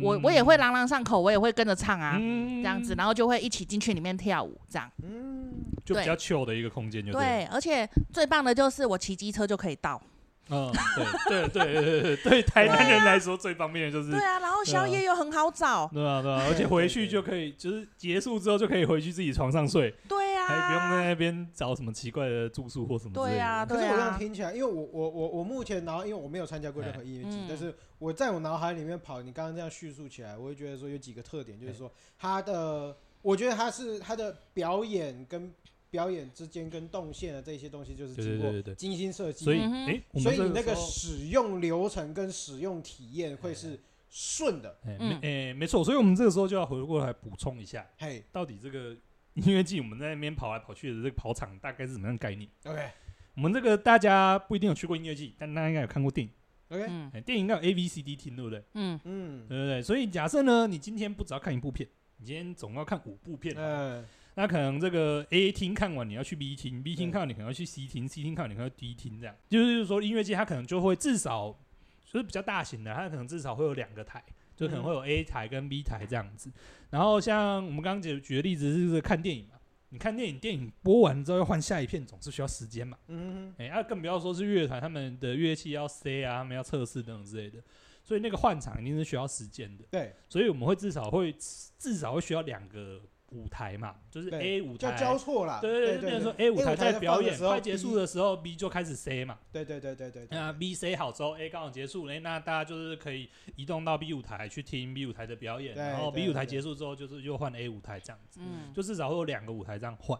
[0.00, 5.52] 我我也会朗朗上口，我也会跟着唱啊，嗯、这样子，然后就会一起进去里面跳舞，这样，嗯，
[5.84, 10.00] 就比较 chill 的一个空间，就对，对，而且最棒的就是我骑机车就可以到。
[10.50, 10.72] 嗯，
[11.28, 23.30] 对对对对对，对台南人来说最方便的就是对啊，然后宵夜又很好找，对啊对啊， 而且回去就可以，就是结束之后就可以回去自己床上睡，对啊，还不用在那边找什么奇怪的住宿或什么之类的。
[23.30, 35.52] 对啊，可是我这样听起来，因为我我我我目前然后，因为我没有参加过任何音乐祭，但是我在我脑海里面跑，你刚刚这样叙述起来，我会觉得说有几个特点，就是说他的，我觉得他是他的表演跟。
[35.90, 48.96] 表演之间跟动线的这些东西，就是经过精心设计，所以，哎，所以你那个使用流程跟使用体验会是顺的，哎，没，没错，所以我们这个时候就要回过来补充一下，嘿，到底这个
[49.34, 52.90] 音乐季我们在那边跑来跑去的这个跑场大概是什么样的概念？OK，
[53.34, 56.32] 我们这个大家不一定有去过音乐季，但大家应该有看过电影
[56.68, 58.62] ，OK，电影应该有 A B C D 听，对不对？
[58.74, 59.00] 嗯。
[59.04, 64.04] 嗯，对不对，所以假设呢，你今天不只要看一部片，你今天总要看五部片，嗯。
[64.38, 71.58] 那可能这个 A 厅看完，你要去 B 厅，B 厅看完你可能要去 C 厅，C 厅看完你可能要 D 厅，这样就是说音乐界它可能就会至少
[72.04, 74.22] 就是比较大型的，它可能至少会有两个台，
[74.54, 76.52] 就可能会有 A 台跟 B 台这样子。
[76.90, 79.56] 然后像我们刚刚举举的例子是看电影嘛，
[79.88, 82.96] 你看电影，电影播完之后要换下一片，总是需要时间嘛。
[83.08, 87.60] 嗯哎，那更不要说是乐团他们的乐器要塞啊，他们要测试等等之类的，
[88.04, 89.84] 所以那个换场一定是需要时间的。
[89.90, 91.34] 对，所以我们会至少会
[91.76, 93.02] 至少会需要两个。
[93.30, 94.96] 舞台嘛，就是 A 舞台。
[94.96, 107.54] 交错啦，对对对，变成说 A 舞台在表演快结束的时候，B 就开始 C 嘛，对对对对对，那 B C 好之后，A 刚好结束，哎，那大家就是可以移动到 B 舞台去听 B 舞台的表演，然后 B 舞台结束之后，就是又换
[107.54, 110.18] A 舞台这样子，嗯，就至少会有两个舞台这样换，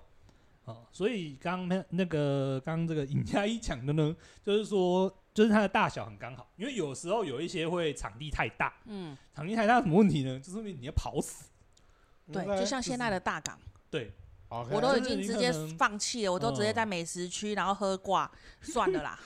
[0.64, 5.12] 哦，所以刚刚那个刚刚这个尹佳一讲的呢，就是说。
[5.34, 10.40] 就是它的大小很刚好，因为有时候有一些会场地太大，嗯，场地太大什么问题呢？
[10.40, 11.48] 就是你要跑死，
[12.32, 13.58] 对，就像现在的大港，
[13.90, 14.12] 对，
[14.70, 18.30] 我都已经直接放弃了，我都直接在美食区，然后喝挂
[18.62, 19.18] 算了啦，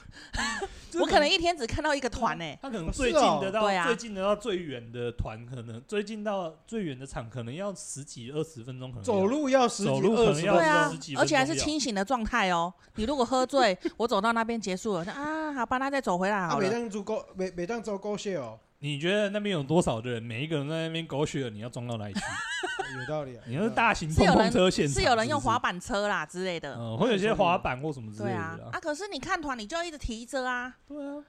[0.99, 12.73] 我可能一天只看到一个团诶，他可能最近的到最近的到最远的团，可能最近到最远的场可能要十几二十分钟，可能走路要十几二十分钟，对啊，而且还是清醒的状态哦。
[12.95, 16.67] 你如果喝醉，我走到那边结束了，啊，好，帮他再走回来好了。
[16.67, 18.59] 每当足够，每每当走狗血哦。
[18.83, 20.21] 你觉得那边有多少的人？
[20.21, 22.19] 每一个人在那边狗血，你要装到哪里去？
[22.99, 23.43] 有道理啊。
[23.47, 28.35] 你要是大型碰碰车现场，是有人用滑板车啦之类的，嗯，或者一些滑板或什么之类的。
[28.35, 30.75] 对啊，啊，可是你看团，你就要一直提着啊。
[30.85, 31.23] 对啊。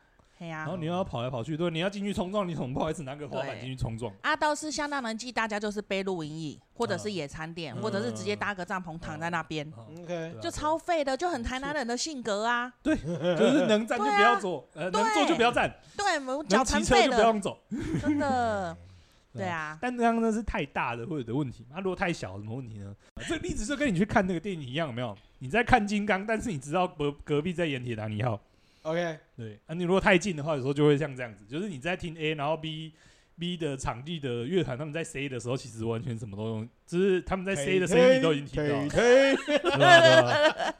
[0.48, 4.12] 然后你要跑来跑去，对，你要进去冲撞，你怎么不好意思拿个滑板进去冲撞？
[4.22, 12.72] 啊，倒是相当能记，大家就是背露营椅，或者是野餐垫，或者是直接搭个帐篷躺在那边，OK，就超废的，就很台南人的性格啊。
[12.82, 15.72] 对，就是能站就不要坐，呃，能坐就不要站。
[15.96, 17.58] 对，脚残废的，不用走。
[18.00, 18.76] 真的，
[19.32, 19.78] 对啊。
[19.80, 22.94] 但刚刚那是太大的或者的问题，那如果太小，什么问题呢？
[23.28, 25.16] 这个例子就跟你去看那个电影一样，有没有？
[25.38, 28.40] 你在看金刚，但是你知道隔隔壁在演铁达尼号。
[28.84, 32.92] OK，对啊，你如果太近的话，有时候就会像这样子，就是你在听 A，然后 B
[33.38, 39.36] B 的场地的乐团他们在 C 的时候，其实完全什么都用，就是他们在 C 的声音你都已经听到了，对
[39.80, 40.74] 吧？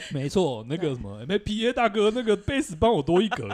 [0.12, 3.48] 没错，那个什么，那 PA 大哥那个贝斯帮我多一格，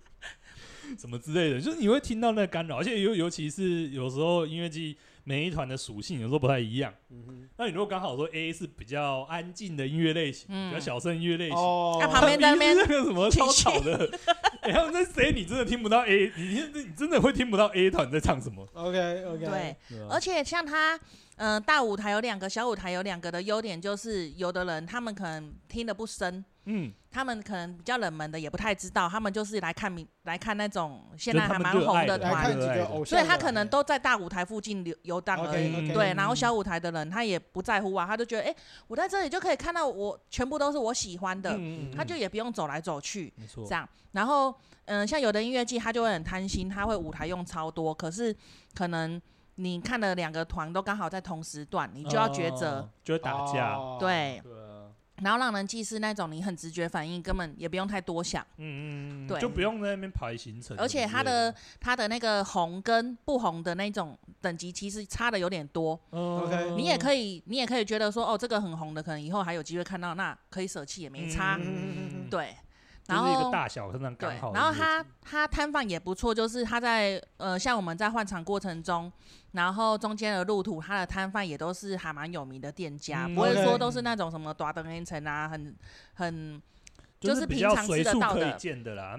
[0.98, 4.96] 什么之类的，就是你会听到那个干扰，而且尤尤其是有时候音乐季。
[5.28, 14.08] 每一团的属性有时候不太一样，嗯哼，那你如果刚好说 A 是比较安静的音乐类型，比较小声音乐类型，哦，旁边那边 那个什么超吵的，
[14.62, 19.76] 然 后那谁你真的听不到 A，你你真的会听不到 A 团在唱什么？OK OK，对，
[20.08, 20.96] 而且像他，
[21.38, 26.44] 嗯，大舞台有两个，小舞台有两个的优点就是，有的人他们可能听得不深。
[26.68, 32.52] 嗯，他们可能比较冷门的也不太知道，他们就是来看明来看那种现在还蛮红的团，
[33.04, 35.92] 所以他可能都在大舞台附近游游荡而已。
[35.92, 38.56] 对，然后小舞台的人他也不在乎啊，他就觉得哎、欸，
[38.88, 41.56] 我在这里就可以看到我全部都是我喜欢的，
[41.96, 43.32] 他就也不用走来走去，
[43.68, 43.88] 这样。
[44.10, 44.52] 然后
[44.86, 48.34] 嗯，像有的音乐季他就会很贪心，他会舞台用超多，可是
[48.74, 49.22] 可能
[49.54, 54.42] 你看了两个团都刚好在同时段，你就要抉择，就会打架，对。
[55.22, 58.46] 然后让人记是那种你很直觉反应，根本也不用太多想。
[58.58, 60.76] 嗯嗯对，就不用在那边排行程。
[60.76, 65.98] 而且它的它的那个红跟不红的那种等级其实差的有点多。
[66.10, 71.58] OK，你也可以你也可以觉得说哦，这个很红的，可能以后还有机会看到，那可以舍弃也没差。
[71.60, 72.54] 嗯对。
[73.08, 74.52] 然后一个大小可能刚好。
[74.52, 79.10] 然后他他摊贩也不错，就是他在呃，像我们在换场过程中，
[79.52, 85.76] 然后中间的路途，他的摊贩也都是还蛮有名的店家，不会说都是那种什么大灯烟城啊，很
[86.14, 86.60] 很
[87.20, 88.58] 就是平常吃得到的。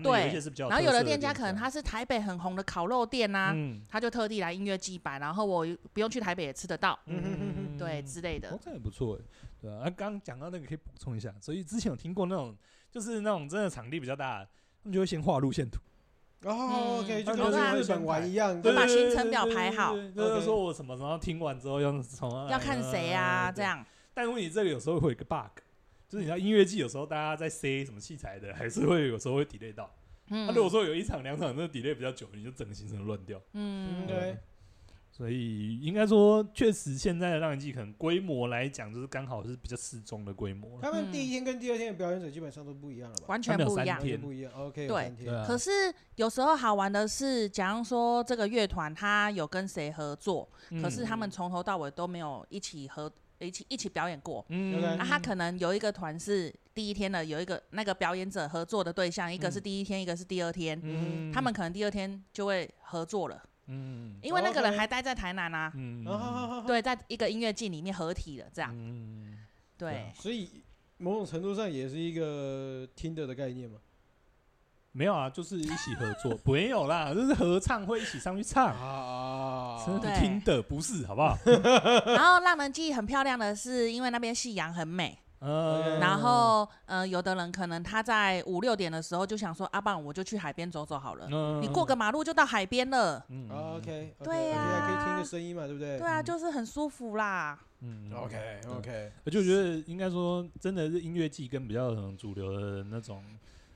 [0.03, 0.31] 对。
[0.69, 3.55] 然后有的店家可能他是台北很红的烤肉店啊，
[3.89, 6.97] 他就特地来音乐祭摆，然后我不用去台北也吃得到。
[7.05, 8.57] 嗯对，之类的。
[8.61, 9.25] 这也不错哎。
[9.61, 12.55] 对啊，刚刚讲到那个可以补充一下，所以之前有听过那种。
[12.91, 14.43] 就是那种真的场地比较大，
[14.83, 15.79] 他们就会先画路线图。
[16.43, 19.95] 哦，OK，就跟日本玩一样，就把行程表排好。
[19.95, 23.83] 就是说我什么时候听完之后要从要看谁啊这样。
[24.13, 25.59] 但问题这里有时候会有一个 bug，
[26.07, 29.91] 就是你知道音乐季有时候大家在塞什么器材的，还是会有时候会 delay 到。
[30.29, 30.45] 嗯。
[30.47, 33.41] 那如果说有一场两场那 delay 比较久，你就整个行程乱掉。
[33.53, 34.37] 嗯，对。
[35.17, 40.79] 所以应该说，确实现在的浪人季可能规模来讲，就是刚好是比较适中的规模。
[40.79, 43.23] 他们第一天跟第二天的表演者基本上都不一样了吧？
[43.25, 44.51] 完全不一样，完全不一样。
[44.53, 45.11] OK，对。
[45.47, 45.71] 可是
[46.17, 50.47] 有时候好玩的是，假如说这个乐团他有跟谁合作，
[50.79, 54.45] 可是他们从头到尾都没有一起合一起一起表演过。
[54.49, 54.79] 嗯。
[54.99, 60.79] 那他可能有一个团是第一天的，有一个那个表演者合作的对象，一个是第一天，一个是第二天。
[60.83, 61.31] 嗯。
[61.33, 63.41] 他们可能第二天就会合作了。
[63.67, 66.05] 嗯，因为那个人还待在台南啊，嗯，
[66.65, 69.37] 对，在一个音乐季里面合体了，这样，嗯，
[69.77, 70.63] 对，所以
[70.97, 73.77] 某种程度上也是一个听的的概念嘛，
[74.93, 78.67] 没有啊，就是一起合作， 没有啦，就是合唱会一起上去唱。
[78.67, 79.85] 啊，
[80.19, 81.37] 听的不是，好不好？
[81.45, 91.27] 然后浪人记很漂亮的是，因为那边夕阳很美，嗯，然后呃，有的人可能他在五六点的时候就想说，阿、啊、爸，我就去海边走走好了。
[91.31, 93.23] 嗯，你过个马路就到海边了。
[93.29, 95.99] 嗯，OK，对呀、啊，可以听个声音嘛，对不对？
[95.99, 97.59] 对啊，就是很舒服啦。
[97.81, 103.23] 嗯，OK，OK，我就觉得应该说，真的是音乐季跟比较主流的那种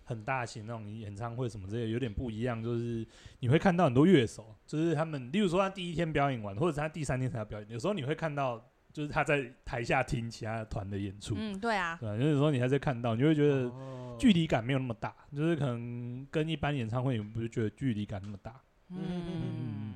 [0.03, 3.05] 很大型那种演唱会什么之类有点不一样，就是
[3.39, 8.59] 你会看到很多乐手，就是他们，例如说他第一天表演完，或者是他第三天才要表演，有时候你会看到。
[8.93, 13.71] 就是他在台下听其他团的演出，嗯，对啊，对，就是说你还在看到，你会觉得
[14.19, 18.61] 距离感没有那么大，就是可能跟一般演唱会，你不是觉得距离感那么大。
[18.89, 19.93] 嗯嗯。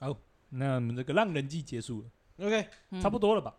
[0.00, 0.16] 好，
[0.48, 2.66] 那我们这个浪人季结束了，OK，
[3.00, 3.54] 差不多了吧？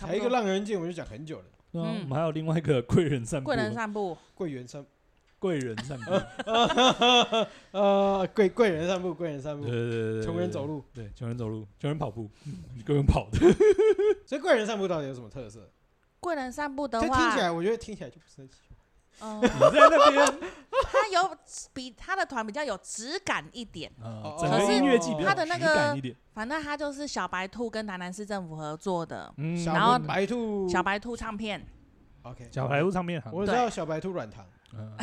[0.00, 1.44] 还一个浪人季，我们就讲很久了。
[1.72, 4.84] 对啊，我们还有另外一个贵人散步，贵人散步，贵人散。
[5.38, 6.10] 贵人散步，
[7.72, 12.30] 呃， 贵贵人散步，贵人散步，对对对，穷人走路，对，穷人走路，穷人跑步，
[12.74, 13.38] 你个人跑的。
[14.26, 15.70] 所以贵人散步到底有什么特色？
[16.20, 18.76] 贵人散步的话，听起来我觉得听起来就不是很喜欢。
[19.18, 20.50] 嗯，你在那边，
[20.90, 21.36] 他有
[21.72, 23.90] 比他的团比较有质感一点，
[24.38, 25.96] 整个音乐季比较他的那个，
[26.34, 29.62] 反正他就是小白兔跟台南市政府合作的，嗯。
[29.64, 30.68] 然后白兔。
[30.68, 31.64] 小白兔唱片
[32.22, 34.44] ，OK，小白兔唱片，我知道小白兔软糖。
[34.78, 34.96] 嗯，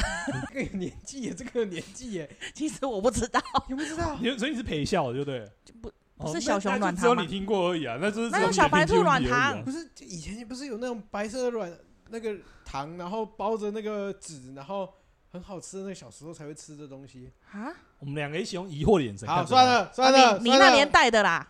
[0.53, 5.51] 这个年纪耶，这个年纪耶，其实我不知道，你不知道， 所以你是陪笑的，对不对？
[5.81, 7.97] 不，不是小熊软糖，只有你听过而已啊。
[7.99, 11.71] 那就是那有小白兔软糖，不是以前不是有那种白色的软
[12.09, 14.93] 那个糖，然后包着那个纸，然后
[15.31, 17.73] 很好吃的，那个小时候才会吃的东西啊？
[17.99, 19.27] 我们两个一起用疑惑的眼神。
[19.27, 21.47] 好，算了算了，你那年代的啦，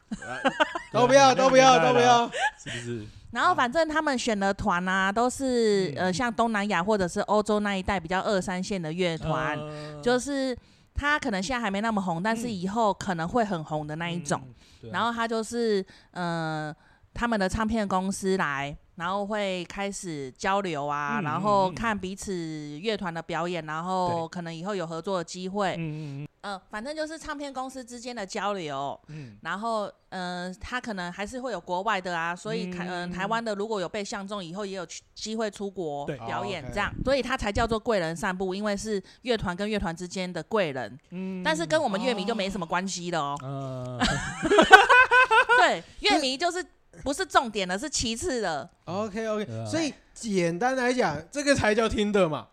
[0.92, 2.28] 都不要都不要都不要，
[2.64, 3.06] 是不是？
[3.34, 10.56] 然后反正他们选的团啊，都是、嗯、呃像东南亚或者是欧洲那一带比较二三线的乐团，呃、就是
[10.94, 14.42] 他可能现在还没那么红，但是以后可能会很红的那一种。
[14.84, 16.74] 嗯、然后他就是呃
[17.14, 18.78] 他们的唱片公司来。
[18.96, 22.34] 然后会开始交流啊，嗯、然后看彼此
[22.80, 25.76] 乐团的表演，然后可能以后有合作的机会。
[25.78, 29.00] 嗯嗯、呃、反正就是唱片公司之间的交流。
[29.08, 41.00] 嗯、然后呃，他可能还是会有国外的啊，所以台嗯、呃、台湾的如果有被相中，以后也有机会出国表演这样，哦 okay、所以他才叫做贵人散步，因为是乐团跟乐团之间的贵人。
[41.10, 43.38] 嗯、但是跟我们乐迷就没什么关系了哦。
[43.42, 44.00] 哦
[45.58, 46.64] 对，乐迷就是。
[47.04, 48.70] 不是重点的，是其次的。
[48.86, 52.48] OK OK，所以简单来讲，这个才叫听的嘛。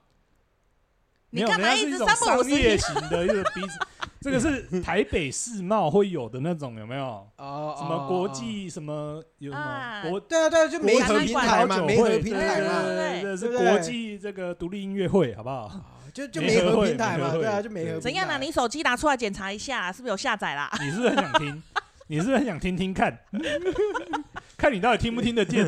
[1.32, 2.50] 你干嘛一直三不五时？
[2.50, 3.78] 业型的一个鼻子，
[4.20, 7.24] 这个是台北世贸会有的那种，有没有？
[7.36, 10.18] 哦，什么国际什么有什么国？
[10.18, 15.70] 对啊对啊，就媒合平台嘛，媒合平台嘛，对是国际这个独立音乐会，好不好？
[16.12, 18.00] 就就媒合平台嘛，对啊，就媒合。
[18.00, 18.36] 怎样呢？
[18.40, 20.68] 你手机拿出来检查一下，是不是有下载啦？
[20.80, 21.62] 你是不是很想听？
[22.10, 23.16] 你是不是很想听听看？
[24.58, 25.64] 看你到底听不听得见？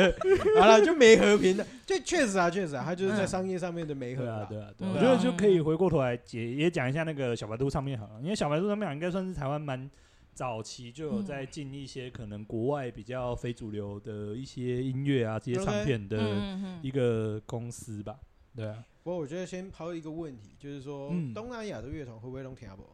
[0.60, 4.22] 好了，就没和平的，就确实啊，确实啊，他就是在商业上面的没和。
[4.22, 4.86] 对啊，对啊，对。
[4.86, 9.90] 我觉得就可以回过头来解也讲一下那个小白兔唱片好了，因为小白兔唱片应该算是台湾蛮
[10.34, 16.18] 早期就有在进一些可能国外比较非主流的一些音乐啊这些唱片的
[16.82, 18.16] 一个公司吧。
[18.54, 18.84] 对啊。
[19.02, 22.86] 不过我觉得先抛一个问题，就是说东南亚的乐团会不会都听不？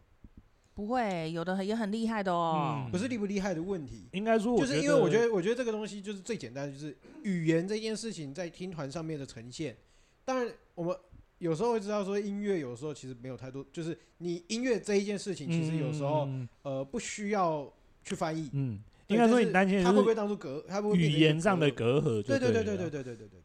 [0.75, 2.89] 不会，有的也很厉害的哦。
[2.91, 9.77] 不是厉不厉害的问题，应该说，就是因为我觉得，我觉得这个东西就是最简单，就是语言这件事情在听团上面的呈现。
[10.25, 10.97] 当然，我们
[11.39, 16.29] 有时候会知道说，音乐有时候其实没有太多，就是你音乐这一件事情，其实有时候
[16.63, 17.71] 呃不需要
[18.03, 18.49] 去翻译。
[18.53, 22.23] 嗯，应该说你担心他会不会当做隔，他会不会语言上的隔阂？
[22.23, 23.43] 对对对对对对对对对对。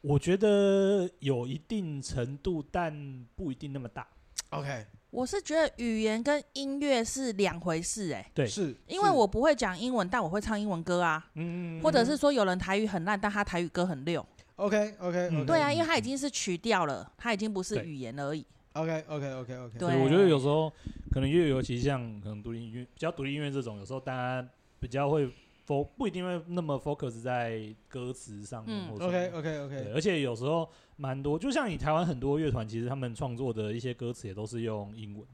[0.00, 4.06] 我觉得有一定程度，但不一定那么大。
[4.50, 4.86] OK。
[5.10, 14.24] 我是觉得语言跟音乐是两回事，哎，对，是，因为我不会讲英文，但我会唱英文歌啊，嗯，或者是说有人台语很烂，但他台语歌很溜
[14.56, 18.44] ，OK OK，对啊，因为他已经是曲调了，他已经不是语言而已
[18.74, 20.70] ，OK OK OK OK，对，我觉得有时候
[21.10, 24.46] 可能乐尤其像可能独立音乐比较独立音乐这种，有时候大家
[24.78, 25.26] 比较会
[25.66, 30.68] fo 不一定会那么 focus 在歌词上面，OK OK OK，而且有时候。
[31.00, 35.24] 蛮多，就像你台湾很多乐团，其实他们创作的一些歌词也都是用英文。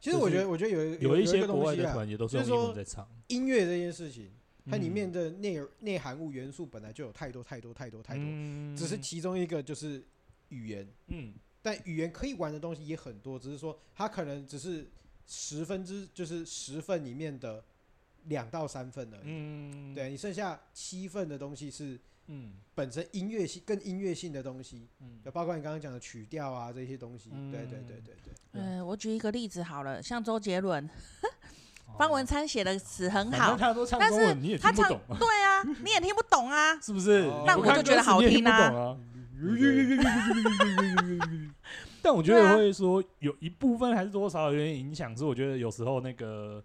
[0.00, 3.08] 其实我觉得，我觉得有有一些国外的团也都是用英文在唱。
[3.28, 4.32] 音乐这件事情，
[4.66, 8.24] 它里面的内内涵物元素本来就有太多太多太多太多，
[8.76, 10.04] 只是其中一个就是
[10.48, 10.86] 语言。
[11.06, 14.90] 嗯，但语言可以玩的东西也很多，只是说它可能只是
[15.26, 17.64] 十分之就是十份里面的
[18.24, 19.26] 两到三份而已。
[19.26, 22.00] 嗯，对，你剩下七份的东西是。
[22.26, 28.32] 嗯，本身音乐性更音乐性的东西，嗯，就包括你刚刚讲的曲调啊这些东西，对对对对对。
[28.52, 30.88] 嗯，我举一个例子好了，像周杰伦，
[31.98, 34.98] 方文山写的词很好，但是他唱中文，你也听不懂。
[35.18, 37.30] 对啊，你也听不懂啊， 是不是？
[37.46, 38.96] 但我就觉得好听啊。
[42.00, 46.62] 但我觉得会说有一部分还是多少有点影响，是我觉得有时候那个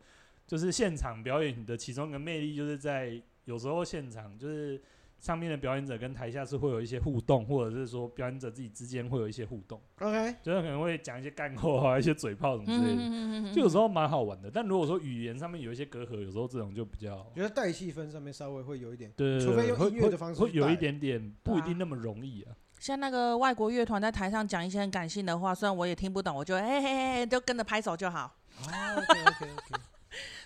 [0.47, 4.81] 就是现场表演的其中一个魅力，就是在有时候现场就是。
[5.19, 9.79] 上面的表演者跟台下是会有一些互动，或者是说表演者自己之间会有一些互动。
[9.99, 14.49] OK，就是可能会讲一些干货啊，一些嘴炮什么之类的，嗯、哼哼哼就有时候蛮好玩的。
[14.49, 22.51] 但如果说语言上面有一些隔阂，有时候这种就比较觉得带气氛上面稍微会有一点，对，除非用音乐的方式会，会有一点点不一定那么容易啊。
[22.51, 28.33] 啊像那个外国乐团在台上讲一些很感性的话，虽然我也听不懂，我就嘿嘿嘿，就跟着拍手就好。
[28.61, 29.78] 哦，OK OK OK。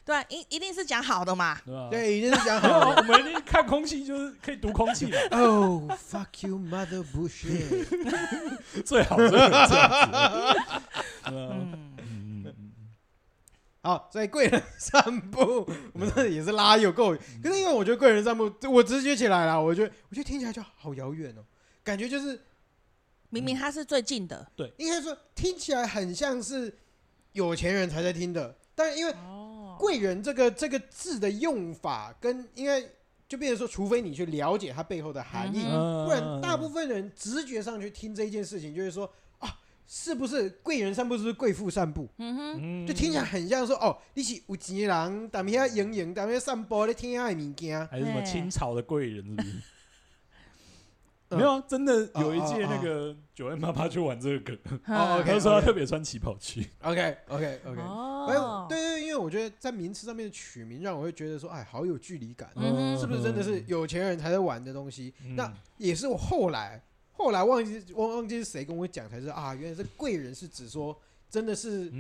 [0.06, 1.58] 对，一一定是讲好的嘛。
[1.66, 2.98] 对，对，一定是讲好的。
[3.02, 5.18] 我们看空气就是可以读空气嘛。
[5.32, 7.88] Oh fuck you, mother bullshit！
[8.84, 9.76] 最好是这样子。
[11.28, 12.84] 嗯嗯嗯。
[13.82, 17.16] 好，所以贵人散步，我们这里也是拉有够。
[17.42, 21.46] 可是因为我觉得贵人散步，我直觉起来了，我觉得我觉得听起来就好遥远哦，
[21.82, 22.42] 感觉就是
[23.30, 24.46] 明明他是最近的。
[24.58, 26.78] 对，应该说听起来很像是
[27.32, 29.16] 有钱人才在听的，但因为。
[29.84, 32.82] 贵人这个这个字的用法，跟应该
[33.28, 35.62] 就变成说，除非你去了解它背后的含义，
[36.06, 42.08] 不然大部分人直觉上去听这一件事情，就是说啊，是不是贵人散步，是不是贵妇散步？
[42.18, 49.50] 嗯哼，就听起来很像说哦，你是有钱人，但是要盈盈，但是散步你听下的物件，还是什么清朝的贵人，是不是？
[51.36, 56.68] 没有啊，真的有一届那个九 M 妈妈去玩这个梗， 他说他特别穿旗袍去。
[56.82, 62.50] OK OK OK，哎呦，对对，因为我觉得在名词上面的取名，让我会觉得说，哎，好有距离感，
[63.00, 65.14] 是不是真的是有钱人才在玩的东西？
[65.36, 66.82] 那也是我后来
[67.12, 70.98] 后来忘记忘忘记是谁跟我讲才知道啊，原来是贵人是指说。
[71.34, 71.92] 真的是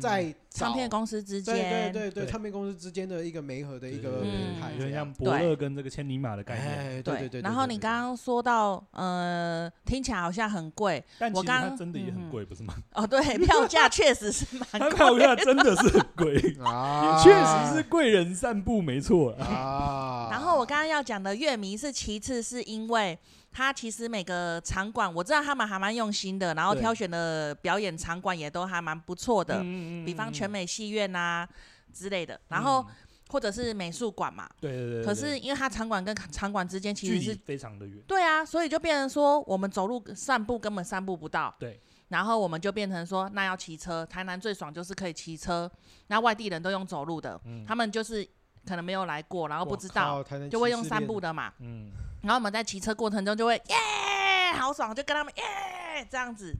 [0.00, 7.00] 在唱片公司之间，对对对对，唱片公司之间的一个媒合的一个平台，有点像伯乐跟这个千里马的概念。
[7.04, 7.40] 对对对。
[7.40, 12.74] 然后你刚刚说到，呃，听起来好像很贵，但其实它真的也很贵，不是吗？
[12.94, 20.26] 哦，对，票价确实是蛮贵，票价真的是很贵 啊，确实是贵人散步没错啊。
[20.32, 23.16] 然后我刚刚要讲的乐迷是其次，是因为。
[23.52, 29.60] 他其实每个场馆，我知道他们还蛮用心的，然后挑选的表演场馆也都还蛮不错的，
[30.04, 31.48] 比方全美戏院啊
[31.92, 32.86] 之类的，然后
[33.28, 34.48] 或者是美术馆嘛。
[34.60, 35.04] 对对对。
[35.04, 38.02] 可是因为它场馆跟场馆之间其实是非常的远。
[38.06, 41.54] 对啊，所以就变成说我们走路散步根本散步不到。
[41.58, 41.80] 对。
[42.08, 44.04] 然后我们就变成说，那要骑车。
[44.04, 45.70] 台南最爽就是可以骑车，
[46.08, 48.28] 那外地人都用走路的，他们就是
[48.66, 50.20] 可能没有来过，然后不知道，
[50.50, 51.52] 就会用散步的嘛。
[51.60, 51.92] 嗯。
[52.22, 53.76] 然后我们在骑车过程中就会耶，
[54.58, 56.54] 好爽，就跟他们耶这样子，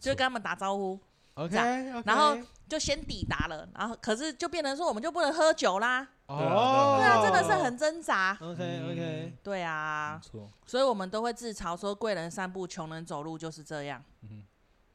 [0.00, 0.98] 就跟他们打招呼。
[1.34, 1.56] OK，
[2.04, 2.36] 然后
[2.68, 6.06] 就先抵达了，然后可是就变成说我们就不能喝酒啦。
[6.26, 8.36] 哦，对啊，真的是很挣扎。
[8.40, 10.20] OK，OK，对啊，
[10.66, 14.02] 所以我们都会自嘲说贵人散步，穷人走路就是这样。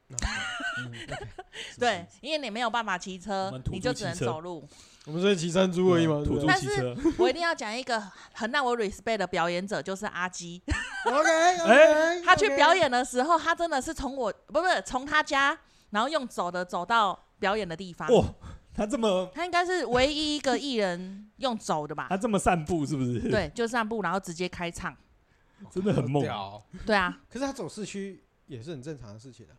[1.80, 4.66] 对，因为你没有办法骑车，你就只能走路。
[5.06, 8.02] 我们是骑山猪而已嘛，但是我一定要讲一个
[8.32, 10.60] 很让我 respect 的表演者，就是阿基。
[11.04, 15.56] OK，他去表演的时候，他真的是从我不是从他家，
[15.90, 18.12] 然后用走的走到表演的地方。
[18.12, 18.24] 哇，
[18.74, 22.08] 他这么，他应该是唯一一个艺人用走的吧？
[22.10, 23.20] 他这么散步是不是？
[23.30, 24.92] 对，就散步，然后直接开唱，
[25.70, 26.20] 真的很猛。
[26.84, 29.54] 对啊，可是他走市区也是很正常的事情啊。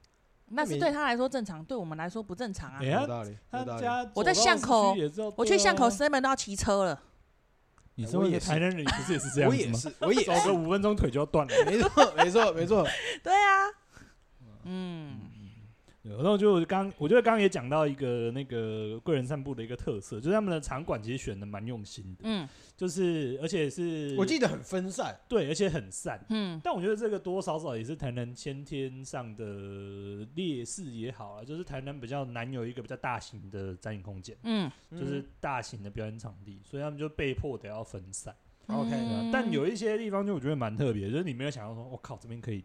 [0.49, 2.81] 那是对他来说正常，对我们来说不正常啊！
[2.81, 4.95] 有道理，他家我在巷口，
[5.35, 7.01] 我去巷口 seven 都要骑车了。
[7.95, 9.71] 你说也台南人不是也是这样子吗？
[9.71, 11.53] 我也是，我也走个五分钟腿就要断了。
[11.65, 12.87] 没错，没错，没错。
[13.23, 13.67] 对啊，
[14.63, 15.19] 嗯。
[16.15, 38.35] 然后就刚，我觉得刚刚也讲到一个那个贵人散步的一个特色，就是他们的场馆其实选的蛮用心的，嗯，就是而且是我记得很分散，对，而且很散，嗯，但我觉得这个多多少少也是台南先天上的劣势也好啊，就是台南比较难有一个比较大型的展演空间，嗯，就是大型的表演场地，所以他们就被迫得要分散
[38.67, 38.91] ，OK，
[39.31, 42.63] 但有一些地方就我觉得蛮特别，就是你没有想到说，我靠，这边可以。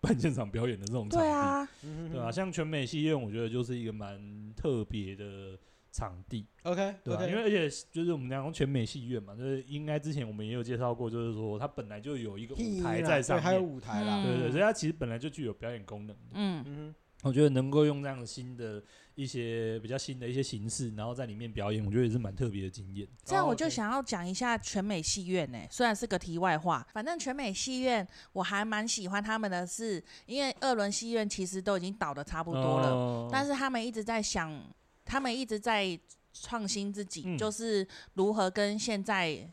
[0.00, 1.68] 办现场表演的这种场地，对啊，
[2.10, 2.30] 对吧？
[2.30, 5.58] 像全美戏院，我觉得就是一个蛮特别的
[5.90, 6.46] 场地。
[6.62, 7.26] OK，对吧？
[7.26, 16.22] 因为而且就是我们讲全美戏院嘛，就是应该之前我们也有介绍过，就是说它本来就有一个舞台在上面，还有舞台啦，对对，所以它其实本来就具有表演功能的。
[16.34, 16.94] 嗯嗯，
[17.26, 18.82] 我觉得能够用这样的新的。
[19.16, 23.08] 一些比较新的一些形式，然后在里面表演，我觉得也是蛮特别的经验。
[23.24, 34.62] 这样我就想要讲一下全美戏院呢、欸，虽然是个题外话，反正全美戏院我还蛮喜欢他们的是，因为二轮戏院其实都已经倒的差不多了，哦、但是他们一直在想，
[35.06, 35.98] 他们一直在
[36.34, 39.50] 创新自己，嗯、就是如何跟现在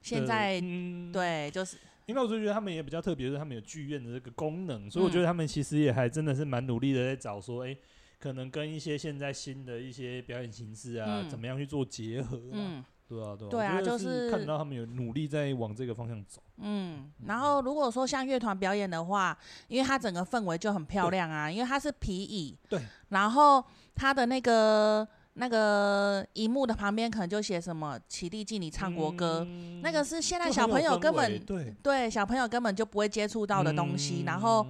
[0.00, 1.76] 现在、嗯、对，就是。
[2.12, 7.78] 因为我就觉得他们也比较特别，是他们有剧院的这个功能，所以我觉得他们其实也还真的是蛮努力的在找说，哎、欸，
[8.18, 16.42] 可能跟一些现在新的一些表演形式啊，嗯、怎么样去做结合、啊嗯，对啊，对啊，对啊，就是看到他们有努力在往这个方向走。
[16.58, 19.36] 嗯，然后如果说像乐团表演的话，
[19.68, 25.08] 因为它整个氛围就很漂亮啊，因为它是皮椅，对，然后它的那个。
[25.34, 34.22] 那个荧幕的旁边可能就写什么“起立敬礼唱国歌”，嗯，那个是现在小朋友根本对对小朋友根本就不会接触到的东西。
[34.22, 34.66] 嗯、然后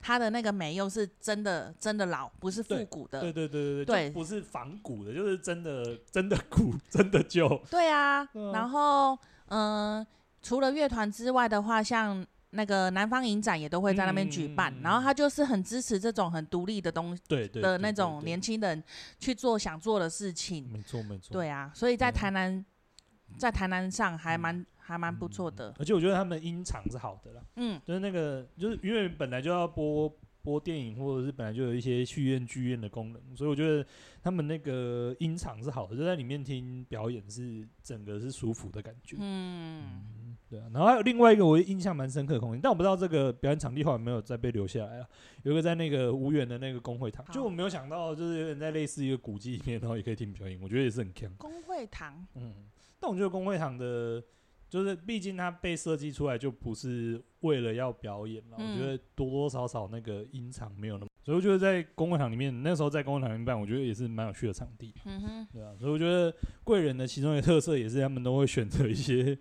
[0.00, 3.20] 它的那个美又是真的真的老，不是复古的。
[3.20, 7.60] 对对对对对，不是仿古的，就是真的真的古， 真的旧。
[7.70, 10.06] 对啊，然后嗯、呃，
[10.42, 12.26] 除了乐团之外的话，像。
[12.52, 17.22] 那个南方影展也都会在那边举办，嗯，然后他就是很支持这种很独立的东西
[17.52, 18.82] 的那种年轻人
[19.18, 20.68] 去做想做的事情。
[20.68, 21.32] 没错没错。
[21.32, 25.72] 对啊，所以在台南，嗯、在台南上还蛮、嗯、还蛮不错的。
[25.78, 27.42] 而且我觉得他们音场是好的啦。
[27.54, 27.80] 嗯。
[27.86, 33.86] 就是那个，就是因为本来就要播播电影，或者是本来就有一些剧院剧院的功能，所以我觉得
[34.22, 39.16] 他们那个音场是好的，就在里面听表演是整个是舒服的感觉。
[39.20, 40.18] 嗯。
[40.50, 45.06] 嗯对啊，然后还有另外一个我印象蛮深刻的空间，但我不知道这个表演场地后来有没有再被留下来啊。
[45.44, 51.32] 有一个在那个无缘的那个公会堂，就我没有想到，就是有点在类似一个古迹里面，然后也可以听表演，我觉得也是很强。
[51.36, 52.52] 公会堂，嗯，
[52.98, 54.20] 但我觉得公会堂的，
[54.68, 64.92] 就是毕竟它被设计出来就不是为了要表演了，嗯，我觉得多多少少那个音场没有那么，所以我觉得在公会堂里面，那时候在公会堂里面办，我觉得也是蛮有趣的场地。
[65.04, 66.34] 嗯哼，对啊，所以我觉得
[66.64, 69.38] 贵人的其中一个特色也是他们都会选择一些。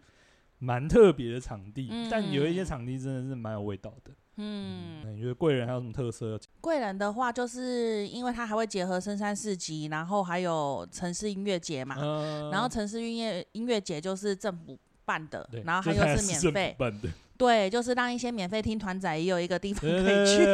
[0.60, 4.12] 蛮特别的场地，嗯，但有一些场地真的是蛮有味道的。
[4.42, 6.40] 嗯，你觉得贵人还有什么特色？
[6.62, 12.50] 贵人的话，就是因为它还会结合深山市集，然后还有城市音乐节嘛，嗯。
[12.50, 17.10] 然后城市音乐音乐节就是政府办的，然后还有是免费办的。
[17.38, 20.46] 对，就是让一些免费听团仔也有一个地方可以去。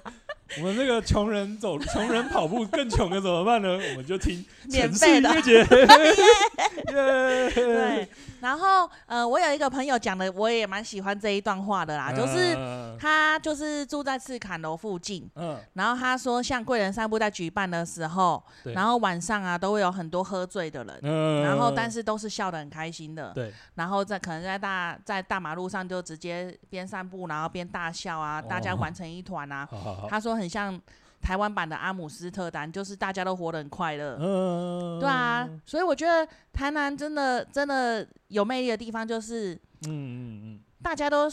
[0.58, 3.68] 我们这个穷人走，穷人跑步更穷的怎么办呢？
[3.68, 5.64] 我们就听城市音乐节。
[6.86, 8.08] 对。
[8.46, 12.54] 然后，呃，我有一个朋友讲的，我也蛮喜欢这一段话的啦，嗯、就是
[12.96, 30.80] 他就是住在赤坎楼附近，嗯，然后他说，像贵人散步在举办的时候，然后晚上啊都会有很多喝醉的人，嗯，然后但是都是笑得很开心的，对，然后在可能在大在大马路上就直接边散步然后边大笑啊，大家玩成一团啊，哦、他说很像。
[31.20, 39.54] 台湾版的阿姆斯特丹，就是大家都活得很快乐，嗯，对啊，所以我觉得台南真的真的有魅力的地方就是，
[39.86, 41.28] 嗯嗯嗯，大家都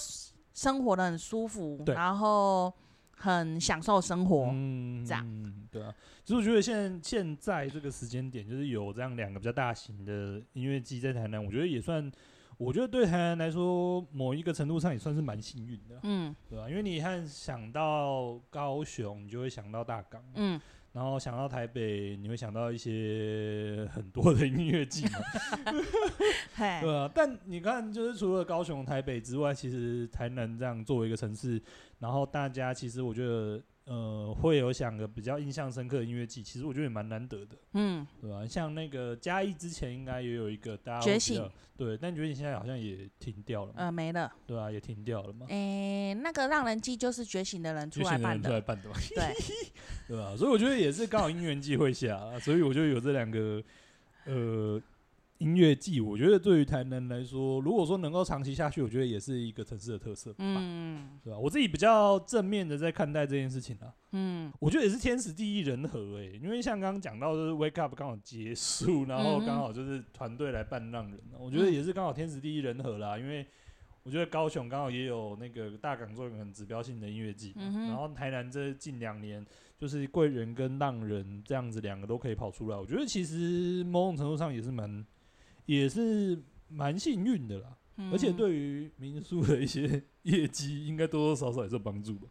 [0.53, 2.73] 生活的很舒服，然后
[3.17, 12.11] 很享受生活，嗯，这样，对啊，其实我觉得现在现在这个时间点，就是有这样两个比较大型的音乐季在台南，我觉得也算。
[12.63, 16.69] 我觉得对台南来说，某一个程度上也算是蛮幸运的，嗯，对吧？
[16.69, 20.59] 因为你看想到高雄，你就会想到大港，嗯，
[20.93, 25.19] 然后想到台北，你会想到一些很多的音乐祭嘛，
[26.81, 27.09] 对啊。
[27.13, 31.61] 但你看，就是除了高雄、台北之外，其实台南这样作为一个城市，
[31.99, 33.61] 然后大家其实我觉得。
[33.85, 38.45] 呃，会有想个比较印象深刻的音乐季，其实我觉得也蛮难得的，嗯，对吧？
[38.47, 45.45] 像那个嘉义之前应该也有一个大家觉醒，对，但觉醒现在好像也停掉了，呃，没了，对啊，也停掉了嘛。
[45.49, 49.33] 诶、欸，那个让人记就是觉醒的人出来办的，出来办的嘛，对，
[50.07, 50.33] 对吧？
[50.37, 53.61] 所以我觉得也是刚好因缘际会下，所以我就有这两个，
[54.25, 54.81] 呃。
[55.39, 61.37] 音乐季，我觉得对于台南来说，如果说能够长期下去，我觉得也是一个城市的特色吧，嗯，对吧？
[61.37, 73.45] 我自己比较正面的在看待这件事情啊，嗯，我觉得也是天时地利人和诶、欸，因为像刚刚讲到，就是 Wake Up 刚好结束，然后刚好就是团队来办浪人，我觉得也是刚好天时地利人和啦，因为
[74.03, 79.45] 我觉得高雄刚好也有那个大港做一个很指标性的音乐祭，然后台南这近两年
[79.77, 85.05] 就是贵人跟浪人这样子两个都可以跑出来，我觉得其实某种程度上也是蛮。
[85.65, 92.27] 也是蛮幸运的啦，嗯，而且对于民宿的一些业绩，应该多多少少也是帮助吧。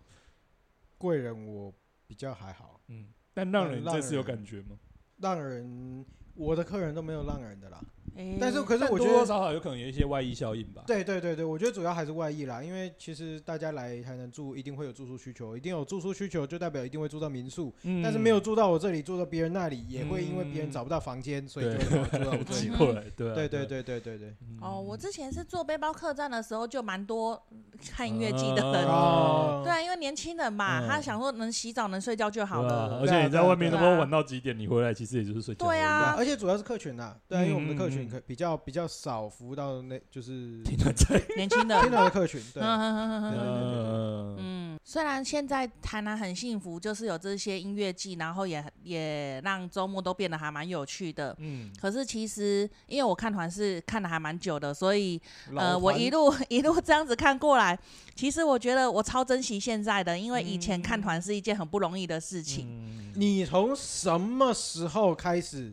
[0.99, 1.73] 贵人我
[2.07, 4.79] 比较还好，嗯，但浪人这次有感觉吗？
[5.19, 6.05] 浪人，
[6.35, 7.81] 我的客人都没有浪人的啦。
[8.17, 10.83] 欸、但是，可是我觉得多多少少有可能有一些外溢效应吧。
[10.87, 17.75] 对对对对，我觉得主要还是外溢啦，因为其实大家来台南住，一定会有住宿需求，一定有住宿需求，就代表一定会住到民宿。
[17.83, 22.69] 嗯、但是没有住到我这里，住到别人那里，也会因为别人找不到房间，嗯，所以就会住到我这里。
[22.77, 24.35] 过来，对对对对对对对。
[24.61, 27.43] 哦，我之前是做背包客栈的时候，就蛮多
[27.95, 28.85] 看音乐季的人。
[28.87, 33.01] 哦，对啊，因为年轻人嘛，他想说能洗澡能睡觉就好了。
[33.01, 35.67] 而且你在外面都不知道玩到几点，你回来其实也就是睡觉。
[35.67, 42.41] 对啊，而且主要是客群呐，对啊，因为我们的客群可比较比较少服务到那就是听团仔年轻的听团的客群。
[42.53, 42.63] 对，
[44.39, 51.35] 嗯，虽然现在台南很幸福，就是有这些音乐季，然后也也让周末都变得还蛮有趣的。
[51.39, 55.21] 嗯，可是其实因为我看团是看的还蛮久的，所以
[55.57, 57.79] 呃，我一路一路这样子看过来，
[58.15, 62.67] 其实我觉得我超珍惜现在的，因为以前看团是一件很不容易的事情。
[62.69, 65.73] 嗯、你从什么时候开始？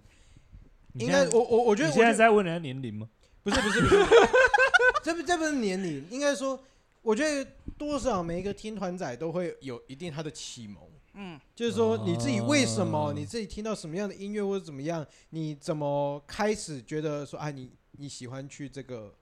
[0.99, 3.09] 应该我我我觉得你现在在问人家年龄吗？
[3.41, 4.05] 不是不是不是，
[5.03, 6.59] 这不这不是年龄，应该说，
[7.01, 10.83] 我觉得多少每一个听团仔都会有一定他的启蒙。
[11.13, 19.13] 嗯，就是说你自己为什么你自己听到什么样的音乐或者怎么样，你怎么开始觉得说啊你你喜欢去这个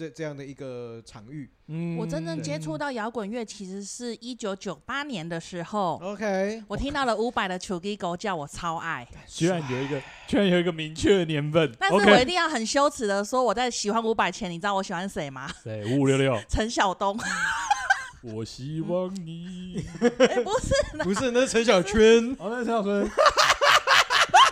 [0.00, 1.50] 这这样的一个场域？
[1.66, 6.00] 嗯，我真正接触到摇滚乐其实是一九九八年的时候。
[6.02, 9.06] OK，我听到了伍佰的《手机狗叫》，我超爱。
[9.26, 15.50] 居然有一个居然有一个明确的年份，但是我一定要很羞耻的说，我在喜欢伍佰前，你知道我喜欢谁吗？
[15.62, 15.84] 谁？
[15.94, 16.40] 五五六六。
[16.48, 17.18] 陈晓东。
[18.24, 20.08] 我希望你，欸、
[20.42, 20.74] 不是
[21.04, 22.34] 不是，那是陈小春。
[22.38, 23.10] 哦，那是陈小春。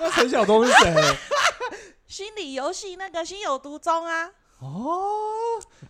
[0.00, 1.16] 那陈晓东是谁？
[2.06, 4.30] 心理游戏那个心有独钟啊。
[4.58, 4.98] 哦，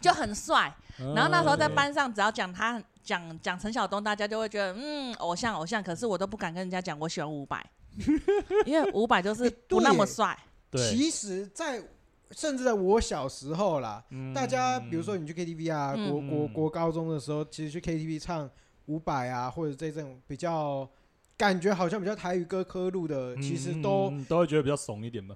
[0.00, 0.74] 就很帅。
[1.14, 5.82] 然后那时候在班上，只要讲他讲讲陈晓东，大家就会觉得嗯，偶像偶像。
[5.82, 7.64] 可是我都不敢跟人家讲我喜欢伍佰，
[8.66, 10.26] 因为伍佰就是不那么帅。
[10.26, 10.38] 欸、
[10.70, 11.82] 对，其实，在。
[12.32, 18.46] 甚至在我小时候啦，嗯、大家比如说你去 KTV 啊，嗯、国国国高中的时候，其实去 KTV 唱
[18.84, 20.86] 伍佰啊，或者这种比较
[21.38, 25.34] 感觉好像比较台语歌科路的，嗯、其实都都会觉得比较怂一点吧，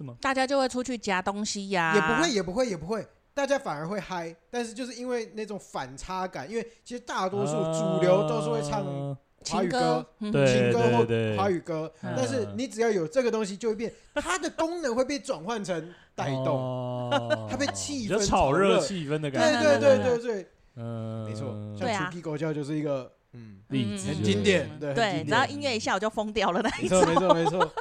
[0.00, 0.16] 是吗？
[0.22, 8.80] 大家就会出去夹东西呀、啊，也不会也不会也不会，大家反而会嗨，但是就是因为那种反差感，因为其实大多数主流都是会唱。
[8.80, 9.16] 啊
[9.48, 20.46] 华语歌，情歌或华语歌，但是你只要有这个东西，就会变，它的功能会被转换成带动，它被气氛炒热气氛的感觉，对对对对对，
[20.76, 27.74] 嗯，没错，像《手机狗叫》就是一个嗯例子，很经典，对，然后音乐一下我就疯掉了那一种，没错没错没错。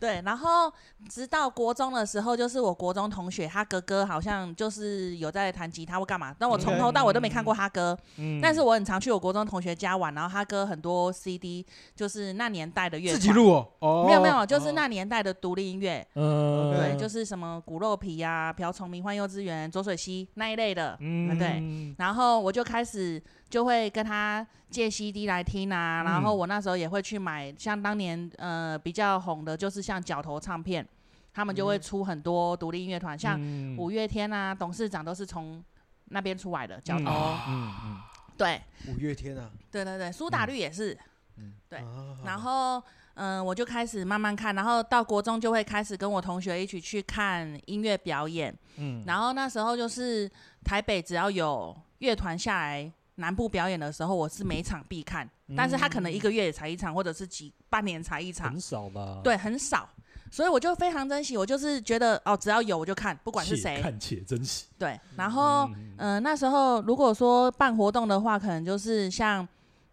[0.00, 0.72] 对，然后
[1.10, 7.96] 直到国中的时候，就是我国中同学，他哥哥好像就是有在弹吉他或干嘛，但我从头到尾都没看过他哥。
[8.16, 8.40] 嗯。
[8.40, 13.12] 但是我很常去我国中同学家玩，然后他哥很多 CD，就是那年代的乐。
[13.12, 14.04] 自己录哦。
[14.06, 16.06] 没有没有，就是那年代的独立音乐。
[16.14, 16.74] 嗯。
[16.74, 20.96] 对，就是什么骨肉皮呀、瓢虫迷幻幼稚园、浊水溪那一类的。
[21.00, 21.38] 嗯。
[21.38, 21.94] 对。
[21.98, 30.86] 然后我就开始就会跟他借 CD 来听啊，然后我那时候也会去买，像当年呃比较红的，就是像角头唱片，
[31.34, 33.38] 他们就会出很多独立音乐团，像
[33.76, 35.62] 五月天啊，董事长都是从
[36.06, 36.80] 那边出来的。
[36.80, 37.10] 角头，
[37.48, 37.74] 嗯。
[37.84, 38.00] 嗯，
[38.38, 40.96] 对，五月天啊，对对对，苏打绿也是，
[41.36, 41.82] 嗯，对。
[42.24, 42.80] 然后
[43.14, 50.30] 嗯，我就开始慢慢看，然后到国中就会开始跟我同学一起去看音乐表演，嗯，然后那时候就是
[50.64, 52.92] 台北只要有乐团下来。
[53.20, 59.20] 南部表演的时候，我是每场必看，嗯、但是他可能一个月也才一场，或者是几半年才一场，很少吧？
[59.22, 59.88] 对，很少，
[60.30, 61.36] 所以我就非常珍惜。
[61.36, 64.66] 我就是觉得哦，只要有我就看，不管是谁，看且珍惜。
[64.76, 69.46] 对，然后嗯、呃，那时候如果说办活动的话，可能就是像。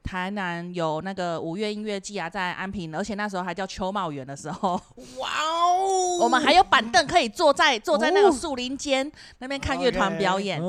[0.03, 4.81] 台南有那个五月音乐季啊，在安平，而且那时候还叫秋茂园的时候，
[5.17, 5.76] 哇哦！
[6.19, 9.09] 我们还有板凳可以坐在坐在那个树林间
[9.39, 10.61] 那边看乐团表演。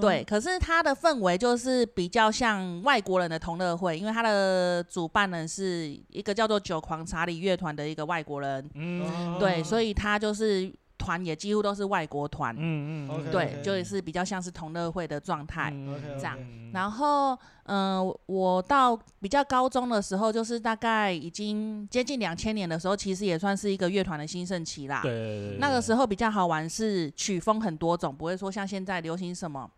[0.00, 8.70] 对，可是它的氛围就是比较像外国人的同乐会，因为它的主办人是一个叫做酒狂查理乐团的一个外国人。
[8.74, 10.72] 嗯，对，所以他就是。
[11.08, 15.72] 团也几乎都是外国团，嗯嗯，对，就是比较像是同乐会的状态，
[16.18, 16.36] 这样。
[16.70, 25.00] 然后，嗯，我到比较高中的时候，就是大概已经接近两千年的时候，其实也算是一个乐团的兴盛期啦。
[25.02, 29.70] 对，那个时候比较好玩，是曲风很多种，不会说像现在流行什么，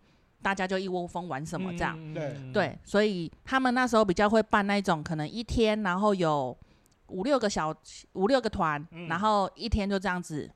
[0.42, 1.96] 大家就一窝蜂玩什么这样。
[2.12, 6.56] 对对，所以他们那时候比较会办那种可能一天，然后有
[7.06, 7.72] 五六个小
[8.14, 10.50] 五六个团，然后一天就这样子。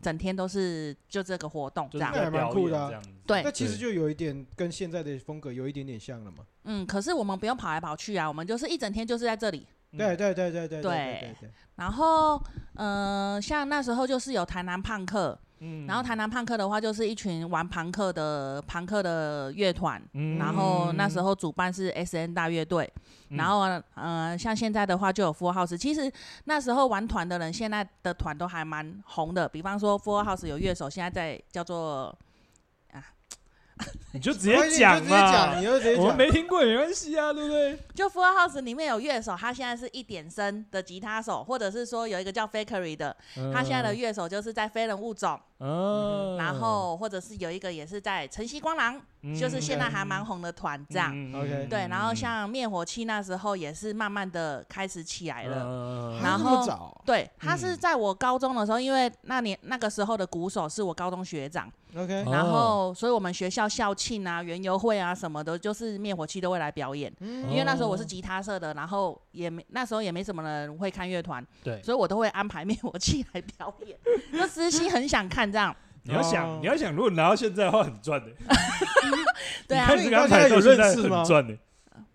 [0.00, 3.02] 整天都是就这个活动，这样还蛮酷的，啊。
[3.26, 6.38] 对，那其实就有一点跟现在的风格有一点点像了嘛。
[6.64, 9.66] 嗯，可是我们不用跑来跑去啊，我们就是一整天就是在这里。
[9.96, 11.50] 对对对对对对对。
[11.76, 12.36] 然后，
[12.74, 15.38] 嗯、呃，像那时候就是有台南胖客。
[15.60, 22.90] 嗯，然后台南朋克的话，就是一群玩朋克的朋克的乐团，嗯、然后那时候主办是 S N 大乐队，
[23.28, 23.60] 嗯、然后
[23.94, 26.10] 呃，像现在的话就有 Full House，其实
[26.44, 32.29] 那时候玩团的人，现在的团都还蛮红的，比方说 Full House 有乐手现在在叫做啊。
[34.12, 37.78] 你就直接讲嘛，你就直接讲，我们没听过也没关系啊，对不对？
[37.94, 43.16] 就 Full House 里面有乐手，他现在是一点声的吉他手，或者是说有一个叫 Fakery 的，
[43.52, 45.38] 他现在的乐手就是在非人物种。
[45.62, 48.98] 嗯，然后或者是有一个也是在晨曦光廊，
[49.38, 51.10] 就是现在还蛮红的团这样。
[51.34, 56.18] OK，对，然后像灭火器那时候也是慢慢的开始起来了。
[56.22, 56.66] 然后
[57.04, 61.70] 对，他是在我高中的时候，因为那年那个时候的鼓手是我高中学长。
[61.96, 67.12] OK，然后所以我们学校校庆啊、园游会啊什么的，就是灭火器都会来表演。
[67.20, 73.98] 因为那时候我是吉他社的，然后也没那时候也没什么人会看乐团，对，所以我都会安排灭火器来表演。
[74.32, 75.50] 那私心很想看。
[75.50, 75.74] 这样，
[76.04, 78.30] 你要想，你要想，如果拿到现在的话，很赚的。
[79.66, 81.24] 对啊，你刚才有认识吗？
[81.24, 81.56] 赚的。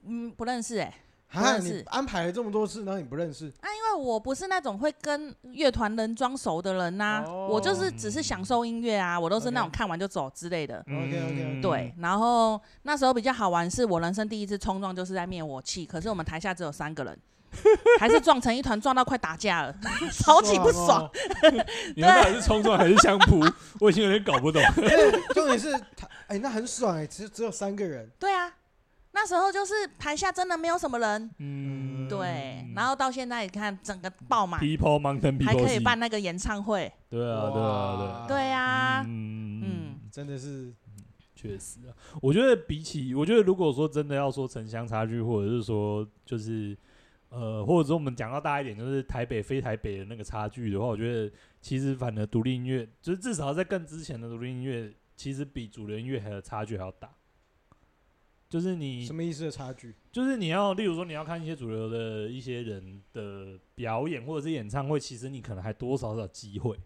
[0.07, 0.93] 嗯，不认识哎。
[1.35, 1.83] 不认识。
[1.87, 3.47] 安排了这么多次，然后你不认识？
[3.61, 10.79] 啊，因为我不是那种会跟乐团人装熟的人呐，我就是只是享受音乐啊，我都是那种看完就走之类的。
[10.87, 11.59] OK OK。
[11.61, 17.17] 对，然后那时候比较好玩，是我人生第一次冲撞，就是在灭火器，可是我们台下只有三个人。
[18.01, 19.73] 还是撞成一团，撞到快打架了，
[20.11, 21.09] 超级不爽。
[21.95, 23.39] 你们到底是冲撞还是相扑？
[23.79, 24.61] 我已经有点搞不懂。
[25.33, 25.73] 重点是，
[26.27, 28.11] 哎，那很爽哎，其实只有三个人。
[28.19, 28.51] 对啊，
[29.15, 31.31] 那时候就是台下真的没有什么人。
[31.39, 32.67] 嗯，对。
[32.75, 36.91] 然后到现在你看，整个爆满，People Mountain People，还可以办那个演唱会。
[37.09, 38.35] 对啊，对啊，对。
[38.35, 40.71] 对啊，嗯，真的是，
[41.33, 41.95] 确实啊。
[42.21, 46.77] 我觉得比起，我觉得如果说真的要说城乡差距，或者是说就是。
[47.29, 57.09] 呃，或者说我们讲到大一点，就是台北非台北的那个差距的话，我觉得其实反而独立音乐，就是至少在更之前的独立音乐，其实比主流音乐还有差距还要大。
[58.55, 59.93] 就是你什么意思的差距？
[60.13, 66.79] 就是你要，例如说你要看一些主流的一些人的表演或者是演唱会，其实你可能还多少少机会。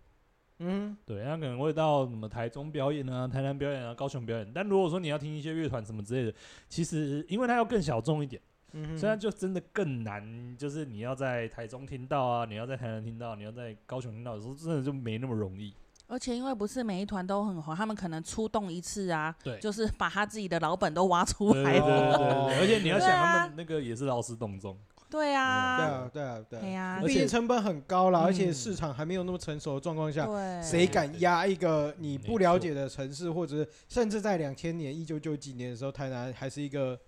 [0.57, 4.51] 嗯，对，那可能会到什么台中表演啊、台南表演啊、高雄表演。
[4.51, 6.35] 但如果说你要听一些乐团什么之类的，
[6.67, 8.41] 其实因为它要更小众一点。
[8.71, 15.71] 嗯，虽然就真的更难，就是你要在台中听到啊，你要在台南听到，你要在高雄听到有时候，真的就没那么容易。
[16.09, 21.71] 而且因为不是每一团都很红，他们可能出动一次啊，对，就是把他自己的老本都挖出来。
[21.71, 24.75] 对对对对，而且你要想，他们那个也是劳师动众。
[25.09, 30.27] 对啊，对啊，对啊，对啊，毕竟成本很高了，而且市场还没有那么成熟的状况下，
[30.61, 36.99] 谁敢压一个你不了解的城市，或者是甚至在两千年、一九九几年的时候，台南还是一个。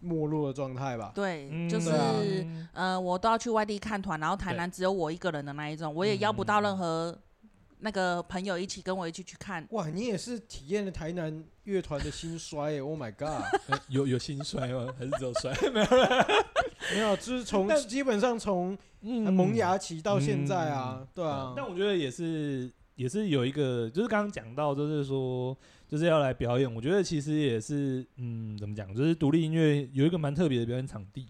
[0.00, 7.12] 没落的状态吧，对，就是、嗯、呃，我都要去外地看团，然后台南只有我一个人的那一种，我也邀不到任何
[7.80, 9.66] 那个朋友一起跟我一起去看。
[9.70, 12.80] 哇，你也是体验了台南乐团的兴衰耶！
[12.82, 13.42] Oh my god，
[13.88, 14.92] 有有兴衰吗？
[14.98, 15.52] 还是只有衰？
[15.70, 15.86] 没有
[16.94, 21.52] 没有，就是从基本上从萌芽期到现在啊，嗯、对啊。
[21.56, 25.56] 但我觉得也是也是有一个，就是刚刚讲到，就是说。
[25.88, 28.94] 就是要来表演，我觉得其实也是，嗯，怎么讲？
[28.94, 31.26] 就是独立音乐有一个蛮特别的表演场地，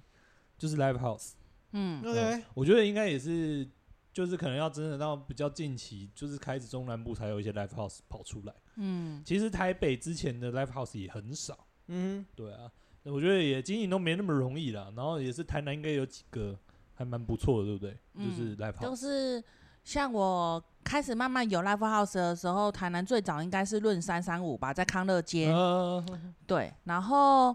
[0.58, 1.34] 就是 Live House。
[1.70, 2.42] 嗯，OK。
[2.54, 3.64] 我觉得应该也是，
[4.12, 8.54] 就是可能要真的到比较近期，就是开始中南部才有一些 Live House 跑出来。
[8.76, 11.66] 嗯，其实台北之前的 Live House 也很少。
[11.86, 12.70] 嗯，对啊，
[13.04, 14.92] 我觉得也经营都没那么容易啦。
[14.96, 16.58] 然后也是台南应该有几个
[16.94, 17.98] 还蛮不错的，对不对？
[18.14, 18.82] 嗯、就是 Live House。
[18.82, 19.42] 都是
[19.84, 20.62] 像我。
[20.84, 25.52] 开始慢慢有 live house 的时候，台南最早应该是论三三五吧，在康乐街。
[25.52, 26.02] Uh,
[26.46, 27.54] 对，然后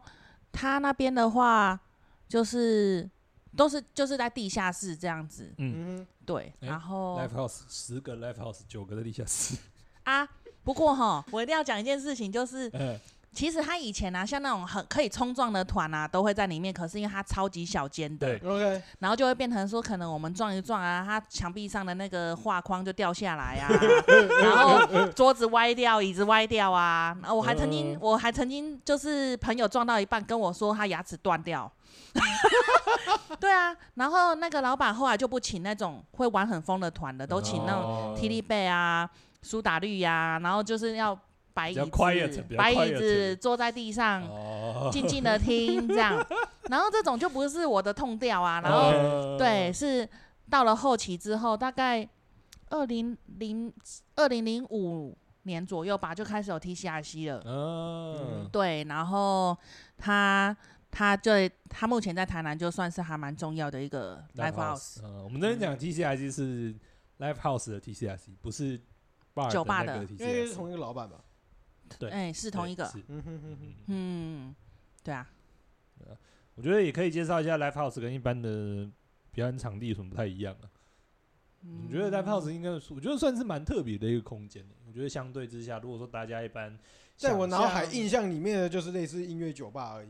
[0.51, 1.79] 他那边的话，
[2.27, 3.09] 就是
[3.55, 5.53] 都是就是在地下室这样子。
[5.57, 6.53] 嗯，对。
[6.59, 9.55] 然后 live house 十个 live house 九个在地下室。
[10.03, 10.27] 啊，
[10.63, 12.69] 不过哈， 我一定要讲一件事情，就是。
[12.71, 12.97] Uh,
[13.34, 16.73] 其实他以前啊，像那种很可以冲撞的团啊，都会在里面。
[16.73, 23.67] 可是因为他超级小间的，对，OK，然后就会变成说，可能我们撞一撞啊，他墙壁上的那个画框就掉下来啊，
[24.41, 27.17] 然后桌子歪掉，椅子歪掉啊。
[27.21, 31.71] 然后我还曾经，我还曾经就是朋友撞到一半跟我说他牙齿断掉。
[33.39, 39.09] 对啊，然后那个老板后来就不请那种会玩很疯的团的，都请那种 T D 贝啊、
[39.41, 41.17] 苏打绿呀，然后就是要。
[41.53, 44.23] 白椅子，白椅子坐在地上，
[44.91, 46.25] 静静的听这样，
[46.69, 48.59] 然后这种就不是我的痛调啊。
[48.61, 50.07] 然后对，是
[50.49, 52.07] 到了后期之后，大概
[52.69, 53.71] 二零零
[54.15, 57.43] 二零零五年左右吧，就开始有 TCRC 了。
[57.45, 59.55] 嗯，对，然后
[59.97, 60.55] 他
[60.89, 61.31] 他就
[61.69, 64.99] 他目前在台南就算是还蛮重要的一个 live house。
[65.03, 66.73] 嗯，我们这边讲 TCRC 是
[67.19, 68.79] live house 的 TCRC，不是
[69.51, 71.17] 酒吧的，因为是同一个老板吧。
[71.99, 72.85] 对，哎、欸，是同一个。
[73.07, 74.55] 嗯哼哼哼，嗯，
[75.03, 75.29] 对啊。
[76.55, 78.87] 我觉得也可以介绍一下 Live House 跟一般的
[79.31, 80.69] 表演场地有什么不太一样啊。
[81.63, 84.63] 我觉得 Live House 应该，我觉得算是蛮特别的一个空间。
[84.85, 86.77] 我觉得相对之下，如果说大家一般
[87.15, 90.09] 在我脑海印象里面的就是类似音乐酒吧而已。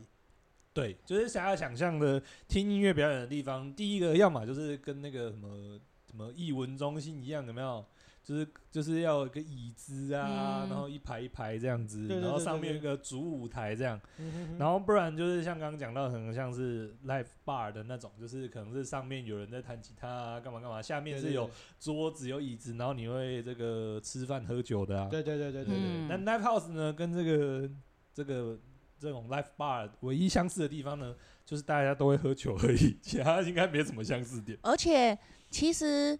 [0.74, 7.86] 对，就是想要想象的听音乐表演的地方，第一个要么就是跟那个什么什么艺文中心一样，有没有？
[8.24, 14.00] 就是就是要有一个椅子啊，嗯、然后一排一排这样子，对对对对，然后上面有一个主舞台这样，
[14.58, 25.06] 然后不然就是像刚刚讲到，可能像是 live bar 的那种，就是可能是上面有人在弹吉他啊，干嘛干嘛，下面是有桌子有椅子，然后你会这个吃饭喝酒的啊。
[25.10, 26.06] 对对对对对对。
[26.08, 27.70] 那、嗯、live house 呢，跟这个
[28.14, 28.58] 这个
[28.98, 31.14] 这种 live bar 唯一相似的地方呢，
[31.44, 34.58] 就是大家都会喝酒而已， 其他应该没什么相似点。
[34.62, 35.18] 而且
[35.50, 36.18] 其实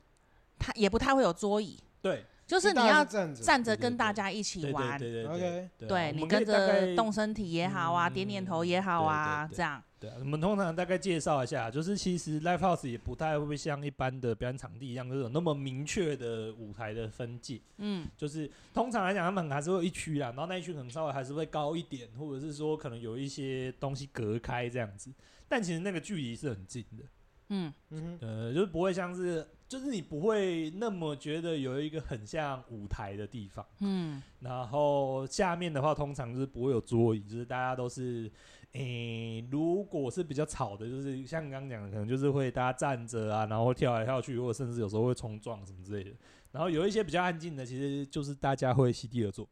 [0.59, 1.81] 它也不太会有桌椅。
[2.05, 9.83] 对，就是你要站着跟大家一起玩，对对对，OK，对你跟着动身体也好啊，点点头也好啊，这样。
[9.99, 17.59] 对，我们通常大概介绍一下，就是其实 Live House 也不太会像一般的表演场地一样，就是有那么明确的舞台的分界。
[17.79, 25.11] 嗯，就是通常来讲，他们还是会有一区啦，然后那一区可能稍微还是会高一点，或者是说可能有一些东西隔开这样子，
[25.49, 27.05] 但其实那个距离是很近的。
[27.49, 29.47] 嗯嗯，呃，就是不会像是。
[29.67, 38.31] 就是你不会那么觉得有一个很像舞台的地方，嗯，然后下面的话通常就是不会有桌椅，就是大家都是，
[38.73, 46.11] 诶、欸，如果是比较吵的，就是像刚刚讲的，可能就是会大家站着啊，然后跳来跳去，或者甚至有时候会冲撞什么之类的。
[46.53, 49.49] 然后有一些比较安静的，其实就是大家会席地而坐。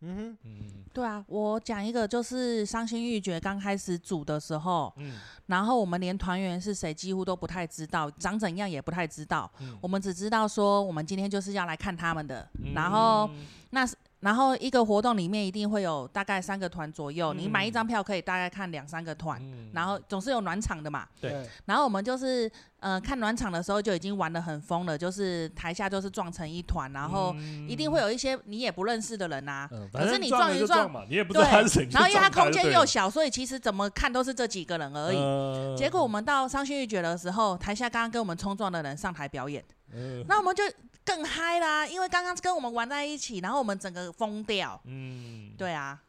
[0.00, 13.28] 嗯哼，嗯，对啊，我讲一个，就是伤心欲绝刚开始组的时候，嗯，然后我们连团员是谁几乎都不太知道，长怎样也不太知道，嗯，我们只知道说我们今天就是要来看他们的，嗯，然后
[13.70, 13.94] 那是。
[14.24, 21.06] 然后一个活动里面一定会有大概三个团左右，嗯、你买一张票可以大概看两三个团，嗯、然后总是有暖场的嘛。
[21.20, 21.46] 对。
[21.66, 22.50] 然后我们就是
[22.80, 27.36] 呃看暖场的时候就已经玩得很疯了，就是台下就是撞成一团，然后
[27.68, 29.68] 一定会有一些你也不认识的人啊。
[29.70, 31.86] 嗯、可是你撞一撞，撞你也不知道他是谁。
[31.90, 35.18] 然后因为它空间又小，所以其实怎么看都是这几个人而已。
[35.18, 39.62] 呃、结果我们到伤心欲绝的时候，台下刚刚跟我们冲撞的人上台表演，
[39.92, 40.64] 呃、那我们就。
[41.04, 44.80] 更嗨啦，因为刚刚跟我们玩在一起，然后我们整个疯掉。
[44.84, 46.02] 嗯，对啊。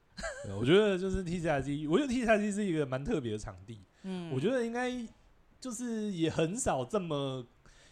[0.57, 3.81] 我觉得就是 TCRC，我觉得 TCRC 是一个蛮特别的场地。
[4.03, 4.89] 嗯，我觉得应该
[5.59, 7.45] 就是也很少这么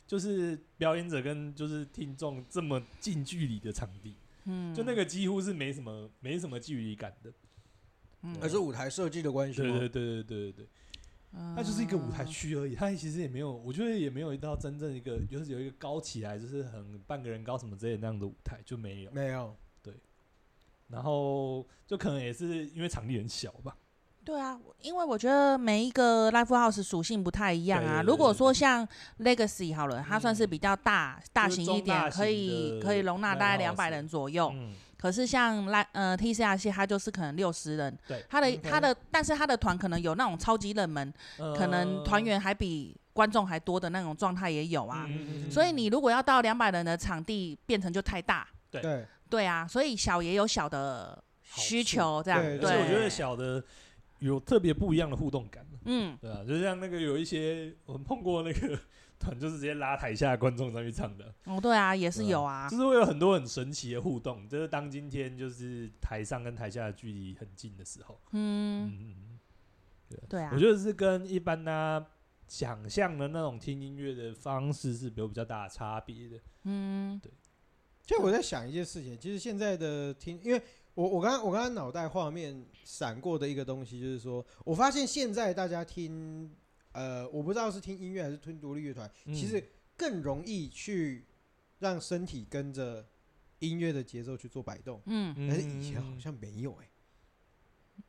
[0.08, 4.16] 就是表演者跟就是听众这么近距离的场地。
[4.46, 7.34] 嗯，就那个几乎是没什么没什么距离感的。
[8.22, 9.62] 嗯，还是舞台设计的关系。
[9.62, 10.68] 对对对对对对对。
[11.56, 19.94] 它就是一个舞台区而已，它其实也没有，我觉得也没有一道真正一个，就是有一个高起来，就是很半个人高什么之类的那样的舞台就没有，没有，对。
[20.90, 23.76] 然后就可能也是因为场地很小吧。
[24.24, 28.02] 对啊，因为我觉得每一个 live house 属性不太一样啊。
[28.02, 28.88] 如果说像
[29.20, 34.54] Legacy 好了，它算是比较大大型一点，可以可以容纳大概两百人左右。
[35.04, 41.14] 可是像来呃 TCRC 它就是可能六十人，对，他的他的，但是他的团可能有那种超级冷门，
[41.58, 45.06] 可能团员还比观众还多的那种状态也有啊。
[45.52, 48.48] 所以你如果要到两百人的场地，变成就太大。
[48.72, 52.42] 对对啊，所以小也有小的需求，这样。
[52.42, 53.62] 对，我觉得小的
[54.20, 55.66] 有特别不一样的互动感。
[55.84, 58.80] 嗯，对啊，就像那个有一些我们碰过那个。
[59.40, 69.40] 就是直接拉台下观众上去唱的哦，对啊，也是有啊，就是会有很多很神奇的互动，就是当今天就是台上跟台下的距离很近的时候，嗯嗯嗯，
[70.10, 72.06] 对对啊，我觉得是跟一般大家
[72.48, 77.32] 想象的那种听音乐的方式是有比较大的差别的，嗯，对。
[78.06, 80.62] 就我在想一件事情，其实现在的听，因为
[80.94, 86.52] 我我刚刚我刚刚脑袋画面闪过的一个东西，就是说我发现现在大家听。
[86.94, 89.64] 呃，我不知道是听音乐还是听独立乐团，嗯、其实
[89.98, 91.26] 更容易去
[91.80, 93.06] 让身体跟着
[93.60, 95.02] 音乐的节奏去做摆动。
[95.06, 96.90] 嗯，但是以前好像没有哎、欸。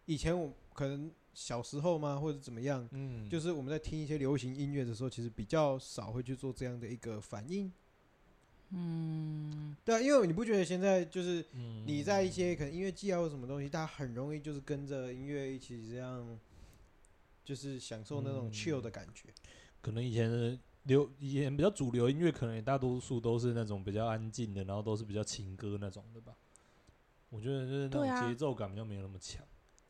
[0.07, 7.70] 以前我可能小时候嘛，或者怎么样，嗯，就是我们在听一些流行音乐的时候，其实比较少会去做这样的一个反应。
[8.70, 11.45] 嗯，对啊，因为你不觉得现在就是
[11.87, 16.39] 你在一些可能音乐季啊或什么东西，大家很容易就是跟着音乐一起这样。
[17.45, 19.51] 就是享受那种 chill 的感觉，嗯、
[19.83, 26.33] 可能以前的流以前比较主流音乐，可能也大多数都是那种比较安静的，然后都是比较情歌那种的吧。
[27.29, 29.45] 我觉得就是那种节奏感比较没有那么强。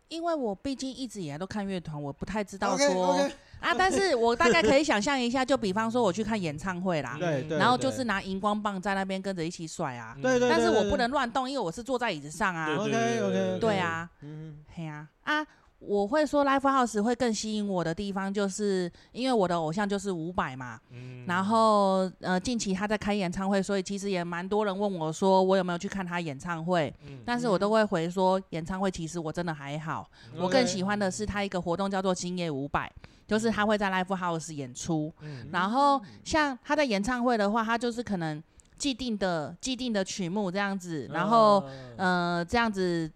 [0.09, 15.47] 因为我毕竟一直以来都看乐团，我不太知道说 okay, okay, 啊，但是我大概可以想象一下，就比方说我去看演唱会啦，对，然后就是拿荧光棒在那边跟着一起甩啊，对对，但是我不能乱动，因为我是坐在椅子上啊，对对对，对啊，嗯，嘿啊，啊。
[15.87, 20.81] 我会说 Live House 会更吸引我的地方，就是因为我的偶像就是伍佰嘛。
[20.91, 21.25] 嗯。
[21.27, 26.93] 然后呃，近期他在开演唱会，所以其实也蛮多人问我说，我有没有去看他演唱会？
[27.07, 27.21] 嗯。
[27.25, 30.09] 但是我都会回说，演唱会其实我真的还好。
[30.33, 30.41] 嗯。
[30.41, 32.91] 我更喜欢的是他一个活动叫做今夜伍佰，
[33.27, 35.13] 就是他会在 Live House 演出。
[35.21, 35.49] 嗯。
[35.53, 38.43] 然后像他在演唱会的话，他就是可能
[38.79, 41.65] 既定的既定的曲目这样子，然后
[41.97, 43.11] 呃这样子。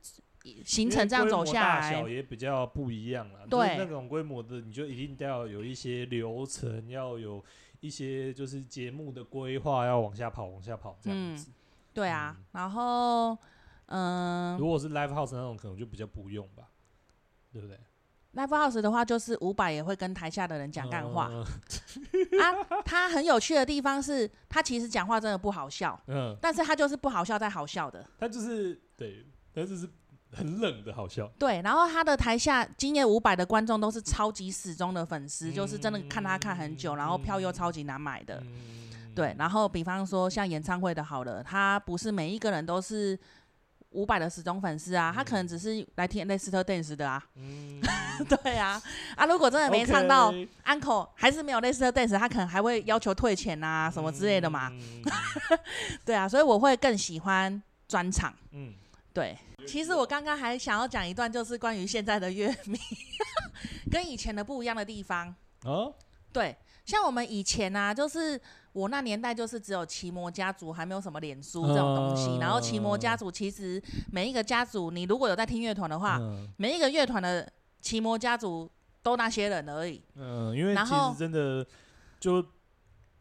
[0.64, 3.47] 行程这样走下来，大小也比较不一样了。
[3.49, 7.45] 对，那种规模的，你就一定要有一些流程，要有
[7.80, 11.51] 一些就是节目的规划，要往下跑，往下跑这样子。
[11.51, 11.55] 嗯、
[11.93, 13.36] 对啊，嗯、然后
[13.86, 16.68] 嗯，如果是 live house 那种，可能就比较不用吧，
[17.53, 17.78] 对不对
[18.34, 21.43] ？live house 的话，就是伍佰也会跟台下的人讲干话、嗯、
[22.41, 22.82] 啊。
[22.84, 29.89] 他很有趣的地方是，他其实讲话真的不好笑，嗯，但是他就是不好笑再好笑的，他就是对，他就是。
[30.30, 39.34] 很冷的好笑，对，然后他的台下今夜五百的观众都是超级死忠的粉丝，嗯、就是真的看他看很久，嗯、然后票又超级难买的，嗯、对。
[39.38, 43.18] 然后比方说像演唱会的好了，他不是每一个人都是
[43.90, 47.80] 五百的死忠粉丝啊，嗯、他可能只是来听 Last Dance 的啊，嗯、
[48.28, 48.80] 对啊，
[49.16, 50.30] 啊如果真的没唱到
[50.66, 55.02] Uncle 还是没有 Last Dance，他可能还会要求退钱啊什么之类的嘛，嗯、
[56.04, 58.74] 对啊，所以我会更喜欢专场，嗯，
[59.18, 59.36] 对。
[59.66, 62.78] 其实我刚刚还想要讲一段，就是关于现在的乐迷
[63.90, 65.34] 跟以前的不一样的地方。
[65.64, 65.92] 哦，
[66.32, 68.40] 对，像我们以前啊，就是
[68.72, 72.38] 我那年代就是只有奇摩家族，还没有什么脸书这种东西。
[72.38, 76.20] 然后奇摩家族其实每一个家族，你如果有在听乐团的话，
[76.56, 77.50] 每一个乐团的
[77.80, 78.70] 奇摩家族
[79.02, 80.00] 都那些人而已。
[80.14, 81.66] 嗯，因为其实真的
[82.20, 82.44] 就。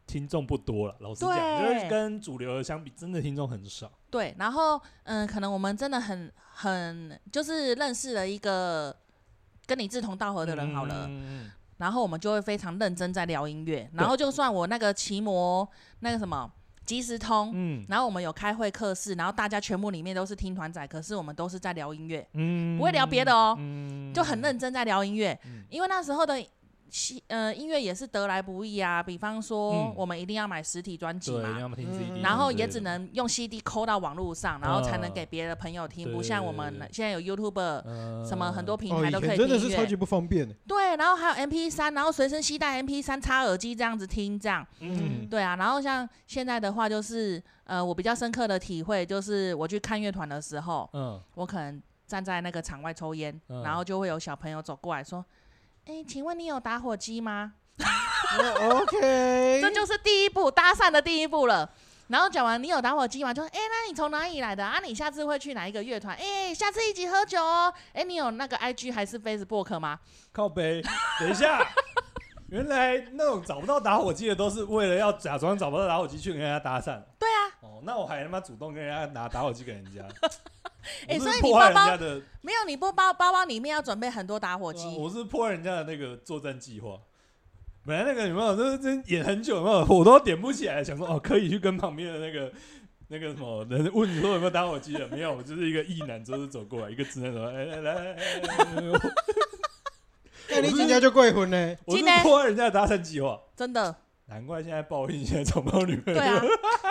[0.08, 1.74] 听众不多了，老实讲，对。
[1.74, 3.92] 就是跟主流的相比，真的听众很少。
[4.08, 8.96] 对，然后嗯，可能我们真的很很就是认识了一个
[9.66, 13.88] 跟你志同道合的人好了，嗯、然后我们就会非常认真在聊音乐。
[13.92, 15.68] 然后就算我那个骑摩
[16.00, 16.50] 那个什么
[16.86, 26.42] 即时通，嗯，然后我们有开会课室，然后大家全部里面都是听团仔，可是我们都是在聊音乐，嗯，不会聊别的哦，嗯、就很认真在聊音乐，嗯、因为那时候的。
[27.28, 29.02] 呃，音乐也是得来不易啊。
[29.02, 31.58] 比方说，我们一定要买实体专辑嘛，
[32.22, 36.10] 然后也只能用 CD 抠到网络上，然后才能给别的朋友听。
[36.12, 39.38] 不像我们现在有 YouTube，什么很多平台都可以听。
[39.38, 40.48] 真的是超级不方便。
[40.66, 44.66] 对，然后还有 MP 三然后随身携带 MP 三插耳机这样子听，这样。
[44.80, 45.26] 嗯。
[45.28, 55.24] 对啊，然后像现在的话，就是呃，我比较深刻的体会就是，我去看乐团的时候，嗯，我可能站在那个场外抽烟，然后就会有小朋友走过来说。
[55.88, 57.54] 哎、欸，请问你有打火机吗
[58.60, 59.00] ？OK，
[59.62, 61.70] 这就是第一步搭讪的第一步了。
[62.08, 63.32] 然后讲完你有打火机吗？
[63.32, 64.80] 就说哎、欸，那你从哪里来的啊？
[64.84, 66.14] 你下次会去哪一个乐团？
[66.14, 67.72] 哎、欸，下次一起喝酒哦。
[67.94, 69.98] 哎、欸，你有那个 IG 还是 Facebook 吗？
[70.30, 70.82] 靠背，
[71.20, 71.66] 等一下，
[72.50, 77.02] 原来那种找不到打火机的都是为了要假装找不到打火机去跟人家搭讪。
[77.18, 77.48] 对啊。
[77.60, 80.02] 哦，那我还他妈主动跟人家拿打火机给人家。
[81.06, 81.96] 哎、欸，所以你包包
[82.40, 84.96] 没有，你不包包包里面要准备很多打火机。
[84.98, 86.98] 我是破坏人家的那个作战计划。
[87.86, 92.52] 本来那个有没有，这这演很久有没有，我都点不起来，想说哦，可以去跟旁边的那个
[93.08, 95.08] 那个什么人问你说有没有打火机的？
[95.08, 98.16] 没有，我就是一个异男，就是走过来，一个直男说，哎来来来，
[100.50, 101.76] 那你今天就过婚呢？
[101.86, 103.94] 我是破坏人家的搭讪计划，真的。
[104.30, 106.20] 难怪现在报应，现在找不到女朋友。
[106.20, 106.42] 对啊，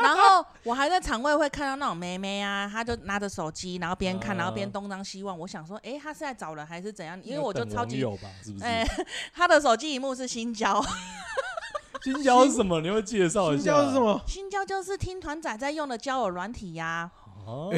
[0.02, 5.38] 然后我还在场外会看到那种妹妹啊，她就拿着手机，然后边看，然后边东张西望。
[5.38, 7.20] 我想说，哎，她是在找人还是怎样？
[7.24, 8.66] 因为我就超级有吧，是不是？
[8.66, 8.84] 哎，
[9.36, 10.84] 她的手机荧幕是新交。
[12.04, 12.82] 新交是什么？
[12.82, 13.64] 你会介绍一下？
[13.64, 14.20] 新交是什么？
[14.26, 17.12] 新交就是听团仔在用的交友软体呀。
[17.46, 17.70] 哦。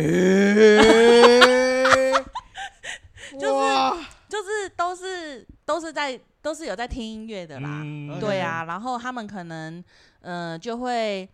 [3.39, 6.23] 就是就是都是都是在。
[6.41, 9.83] 都是有在听音乐的啦，嗯、对啊然后他们可能，
[10.21, 11.27] 呃，就会，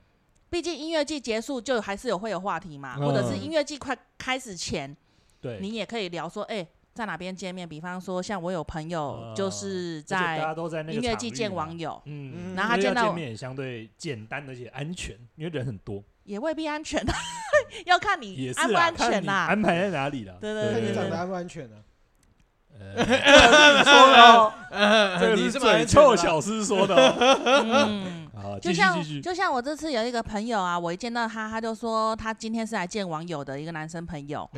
[0.50, 4.98] 毕竟音乐季结束就还是有会有话题嘛，嗯、或者是音乐季快开始前，
[5.40, 7.70] 对，你也可以聊说，哎、欸，在哪边见面？
[7.70, 10.56] 比方说，像我有朋友就是在
[10.92, 17.00] 音乐季见网友，嗯，然后他见到见面也相对简单而且安全，因为人很多，也未必安全，
[17.86, 20.36] 要看你安不安全呐，安排在哪里了？
[20.42, 21.76] 对对对，看你长得安不安全呢？
[22.80, 26.96] 呃，说的， 这个是嘴臭小师说的。
[27.64, 29.22] 嗯，好，继续继续。
[29.22, 34.50] 就像就像我这次有一个朋友啊，我一见到他，他就说他今天是来见网友的一个男生朋友。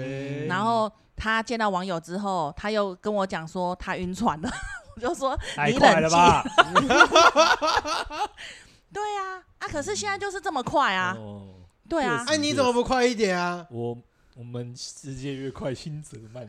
[0.48, 4.50] 然后他见到网友之后，他又跟我讲说他晕船了。
[4.96, 5.38] 我就说
[5.68, 6.18] 你冷静。
[8.94, 11.16] 对啊，啊，可是现在就是这么快啊。
[11.88, 13.66] 对啊，哎，你怎么不快一点啊？
[13.70, 13.98] 我
[14.36, 16.48] 我们世界越快，心则慢。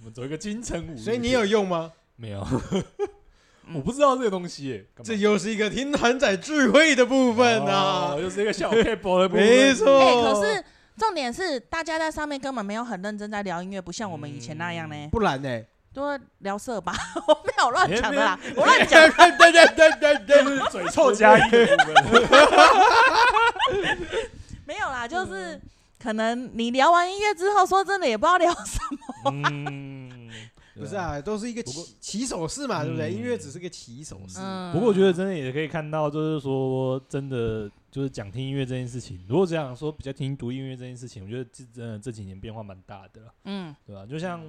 [0.00, 1.92] 我们走一个金城武，所以你有用吗？
[2.16, 2.46] 没有，
[3.74, 4.84] 我不知道这个东西耶。
[5.02, 9.44] 这又是一个听团仔智慧的部分啊，又是一个小 paper 的部分。
[9.44, 10.64] 没错，可是
[10.96, 15.08] 重点是大家在上面根本没有很认真在聊音乐，不像我们以前那样呢。
[15.10, 15.62] 不然呢？
[15.94, 16.94] 多聊色吧，
[17.28, 19.10] 我没有乱讲的啦，我乱讲。
[19.10, 22.38] 对对对对对，嘴臭加一的部分。
[24.64, 25.60] 没有啦，就是
[26.02, 29.30] 可能你聊完音乐之后，说真的也不知道聊什么。
[29.30, 30.28] 嗯，
[30.74, 33.12] 不是啊，都是一个起起手式嘛，对不对？
[33.12, 34.40] 音乐只是个起手式。
[34.72, 43.22] 不过我觉得真的也可以看到，就是说真的就是讲听音乐这件事情，如果这样说比较听独立音乐这件事情，我觉得这真的这几年变化蛮大的。
[43.44, 44.04] 嗯，对吧？
[44.04, 44.42] 就像。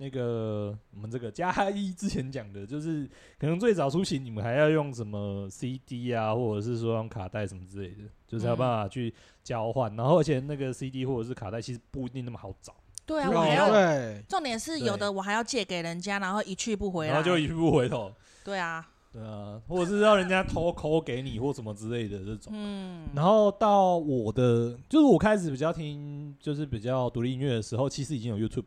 [0.00, 3.06] 那个我们这个加一之前讲的，就是
[3.38, 9.12] 可能最早出行你们还要用什么 CD 啊，或者是说用卡带什么之类的，就是有办法去
[9.44, 9.94] 交换。
[9.94, 12.74] 然后而且那个 CD 或者是卡带其实不一定那么好找。
[13.04, 14.22] 对啊，我还要。
[14.26, 17.12] 重点是有的我还要借给人家，然后一去不回来。
[17.12, 18.10] 然后就一去不回头。
[18.42, 18.88] 对啊。
[19.12, 22.52] 对啊，或者是让人家偷抠给你或什么之类的这种。
[22.56, 23.06] 嗯。
[23.14, 28.66] 然后到我的，就是我开始比较听，就是比较独立音乐的时候，其实已经有 YouTube。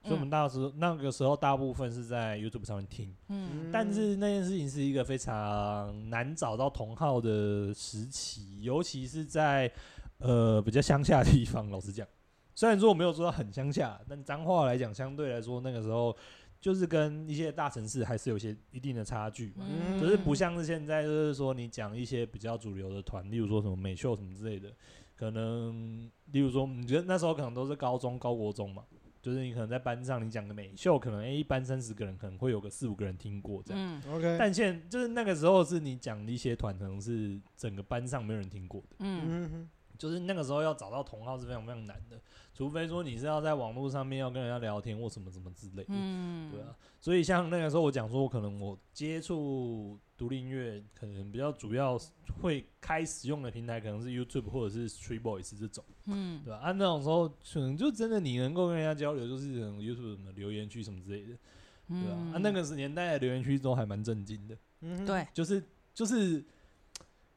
[0.00, 9.70] 所以我们那时候那个时候大部分是在 YouTube 上面听，嗯，但是那件事情是一个非常难找到同号的时期，尤其是在
[10.18, 11.68] 呃比较乡下的地方。
[11.68, 12.06] 老实讲，
[12.54, 16.16] 虽然说我没有说到很乡下，但脏话来讲，相对来说那个时候
[16.60, 24.72] 就是跟一些大城市还是有些一定的差距嘛，嗯，就是不像是现在，就是说你讲一些比较主流的团，例如说什么美秀什么之类的，
[25.16, 28.84] 可能例如说你觉得那时候可能都是高中高国中嘛。
[29.28, 34.00] 就是你可能在班上，你讲个美秀，可能 A 一班三十个人，可能会有个四五个人听过这样。
[34.02, 34.36] 嗯，OK。
[34.38, 38.96] 但现就是那个时候是你讲的一些团，可能是整个班上没有人听过的。
[39.00, 39.68] 嗯嗯。
[39.98, 42.18] 就是那个时候要找到同好是非常非常难的，
[42.54, 45.88] 除非说你是要在网络上面要跟人家聊天或什么什么之类的。
[45.88, 46.50] 嗯。
[46.50, 46.74] 对啊。
[47.00, 49.98] 所以像那个时候我讲说，我可能我接触。
[50.18, 51.96] 独立音乐可能比较主要
[52.42, 56.58] 会开始用的平台可能是 YouTube 或者是 Street Voice 这种，嗯，对吧？
[56.58, 61.38] 按、啊、那种时候，可能就真的你能够跟人家交流，就是 YouTube 什么留言区什么之类的，
[61.86, 62.18] 嗯、对吧？
[62.34, 65.62] 啊，那个是年代的留言区都还蛮震惊的，嗯，对，就是
[65.94, 66.44] 就是，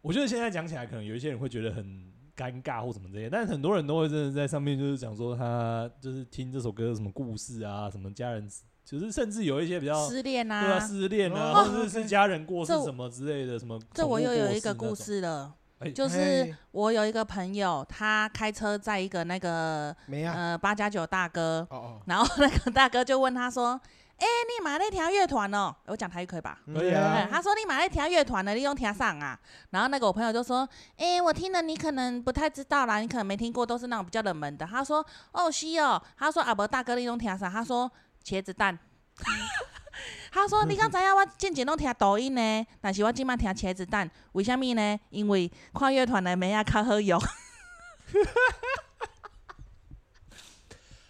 [0.01, 2.11] 我觉得现在讲起来，可能有一些人会觉得很
[2.42, 8.50] 尴尬或什么这些，但是很多人都会真的在上面就是讲说他就是听这首歌什么故事啊，什么家人。
[8.84, 13.80] 就是甚至有一些比较失恋啊，对啊，失恋啊，或者是家人过世什么之类的，什么。
[13.94, 15.54] 这我又有一个故事了，
[15.96, 21.66] 就是我有一个朋友，他开车在一个那个呃八加九大哥，
[22.06, 23.80] 然后那个大哥就问他说
[24.22, 26.60] ：“哎，你买那条乐团哦？”我讲台语可以吧？
[26.74, 27.28] 可以啊。
[27.30, 29.38] 他说：“你买那条乐团的，你用听上啊？”
[29.72, 30.68] 然后那个我朋友就说
[30.98, 37.92] ：“哎，我听了，你可能不太知道啦，你可能没听过，都是那种比较冷门的。”他说：“哦，是哦。”他说：“啊，不，大哥，你用听上？”他说。
[38.24, 38.78] 茄子蛋，
[40.32, 45.00] 他说：“你刚才要我渐渐拢听抖音呢，但是我今晚听茄子蛋，为什么呢？
[45.10, 47.20] 因为看乐团的妹仔较好用。”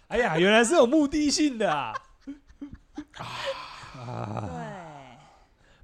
[0.08, 1.92] 哎呀，原来是有目的性的啊！
[3.18, 5.18] 啊，对，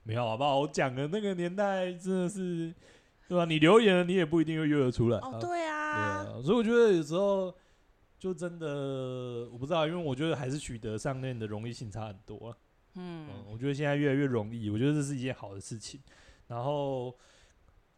[0.05, 0.61] 没有好不好？
[0.61, 2.73] 我讲的那个年代真的是，
[3.29, 3.45] 对吧？
[3.45, 5.19] 你留言了，你也不一定会约得出来。
[5.19, 7.55] 哦，对啊，对啊，所以我觉得有时候。
[8.19, 12.57] 就真的我不知道，因为我觉得还是取得上面的容易性差很多，啊。
[12.97, 16.01] 嗯，嗯，我觉得现在越来越容易，我觉得这是一件好的事情。
[16.49, 17.17] 然后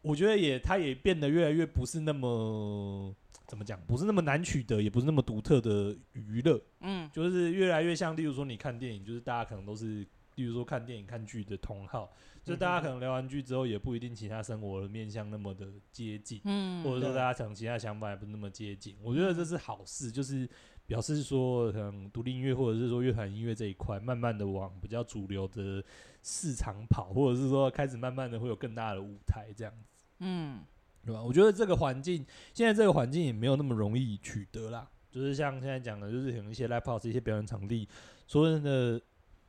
[0.03, 3.11] 我觉得也，它也变得越来越不是那么
[3.51, 6.57] 怎么讲，不是那么难取得，也不是那么独特的娱乐。
[6.79, 12.09] 嗯，就是越来越像，例如说你看电影，就是大家可能都是，例如说看电影看剧的同好。
[12.45, 18.95] 就大家可能聊完剧之后，也不一定其他生活的面向那么的接近，嗯，或者说大家可能其他想法也不是那么接近。
[19.03, 20.49] 我觉得这是好事，就是
[20.85, 25.83] 表示说，可能独立音乐或者是说乐团音乐这一块，慢慢的往比较主流的
[26.23, 30.61] 市场跑，或者是说开始慢慢的会有更大的舞台这样子，嗯，
[31.05, 31.21] 对吧？
[31.21, 37.87] 我觉得这个环境现在这个环境也没有那么容易取得啦，就是像现在讲的，就是可能一些 live house 一些表演场地，
[38.27, 39.01] 说真的。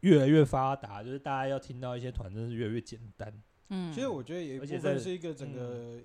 [0.02, 3.32] 越来越发达，就是大家要听到一些团，真的是越来越简单。
[3.68, 6.00] 嗯，其实我觉得也部分是一个整个，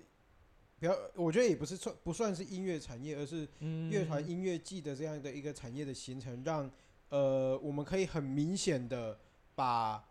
[0.78, 3.48] 比较，我觉得也不是算不算是音乐产业，而是
[3.90, 6.70] 乐团音乐季的这样的一个产业的形成，让
[7.08, 9.18] 呃我们可以很明显的
[9.56, 10.08] 把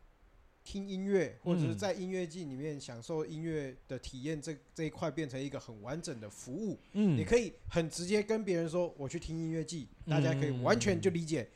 [0.70, 6.78] 听音乐或者是在音乐季里面享受音乐的体验这这一块变成一个很完整的服务。
[6.92, 11.48] 嗯，你可以很直接跟别人说我去听音乐季，大家可以完全就理解，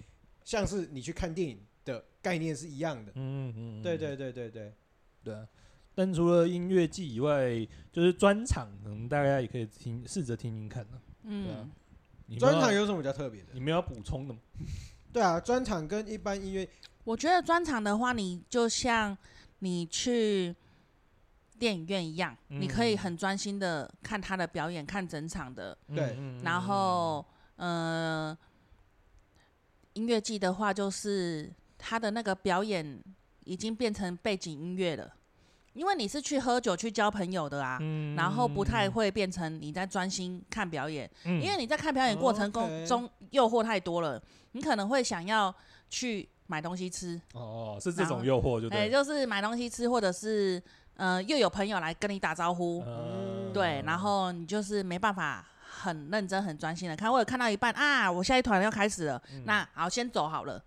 [0.46, 1.60] 像是你去看电影。
[1.84, 4.72] 的概念是一样的，嗯嗯，对对对对对，
[5.24, 5.48] 对啊。
[5.96, 11.02] 但除了音乐季以外，就是专场，可能大家也可以听，试着听听看呢。
[11.24, 11.72] 嗯，
[12.38, 13.48] 专场有什么比较特别的？
[13.54, 14.40] 你们要补充的吗？
[15.12, 16.70] 对啊，专场跟一般音乐，
[17.03, 19.18] 我觉得专场的话，你就像
[19.60, 20.56] 你去
[21.57, 25.78] 电影院一样，嗯、你可以很专心的看他的表演，看整场的。
[25.95, 27.26] 对，然后，
[27.56, 28.38] 呃，
[29.94, 33.02] 音乐季的话，就是他的那个表演
[33.44, 35.14] 已经变成背景音乐了。
[35.73, 42.52] 因为你是去喝酒去交朋友的啊，嗯、然后不太会变成你在专心看表演，嗯、因为你在看表演过程
[42.86, 44.22] 中诱惑太多了，
[44.52, 45.53] 你可能会想要
[45.90, 47.19] 去买东西吃。
[47.34, 50.61] 哦，是这种诱惑就对，哎，就是买东西吃，或者是
[50.98, 60.61] 呃又有朋友来跟你打招呼，嗯、对，然后你就是没办法很认真很专心的看，或者看到一半啊，我下一团要开始了，嗯、那好先走好了。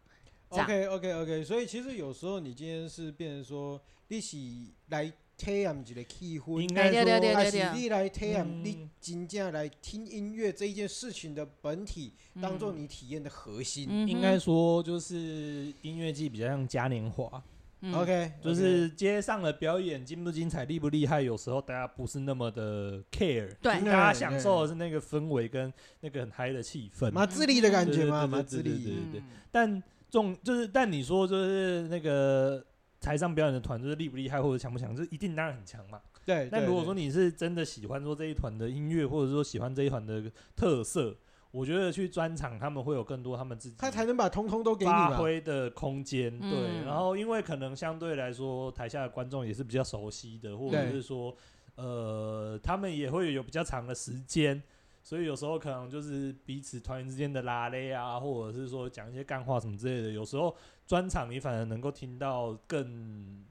[0.48, 3.78] OK OK OK，所以其实有时候你今天是变成说。
[4.09, 13.89] 利息来体验一个气氛，应该说，还是你来体验，你真正来听音乐这一件事情的本体，当做你体验的核心。
[13.90, 17.43] 嗯、应该说，就是音乐季比较像嘉年华。
[17.81, 25.70] 嗯、OK，就是街上的表演精不精彩、厉不厉害，有时候大家不是那么的 care，对，大家享受的是那个氛围跟
[26.01, 28.27] 那个很嗨的气氛，马自力的感觉嘛？
[28.27, 29.23] 马自力，对对对。
[29.51, 32.65] 但重就是，但你说就是那个。
[33.05, 36.01] 台上表演的团就是厉不厉害或者强不强，这一定当然很强嘛。
[36.24, 36.48] 对。
[36.51, 40.24] 但如果说你是真的喜欢说这一团的音乐，或者说喜欢这一团的
[40.56, 41.14] 特色，
[41.51, 46.31] 我觉得去专场他们会有更多他们自己他才能把通通都给你发挥的空间。
[46.40, 46.51] 对。
[46.51, 51.36] 嗯、然后因为可能相对来说台下的观众也是比较熟悉的，或者是说
[51.76, 54.62] 呃他们也会有比较长的时间。
[55.05, 60.10] 所以有时候可能就是彼此团员之间的拉勒啊，或者是说讲一些干话什么之类的。
[60.10, 60.56] 有时候
[60.86, 63.44] 专场你反而能够听到更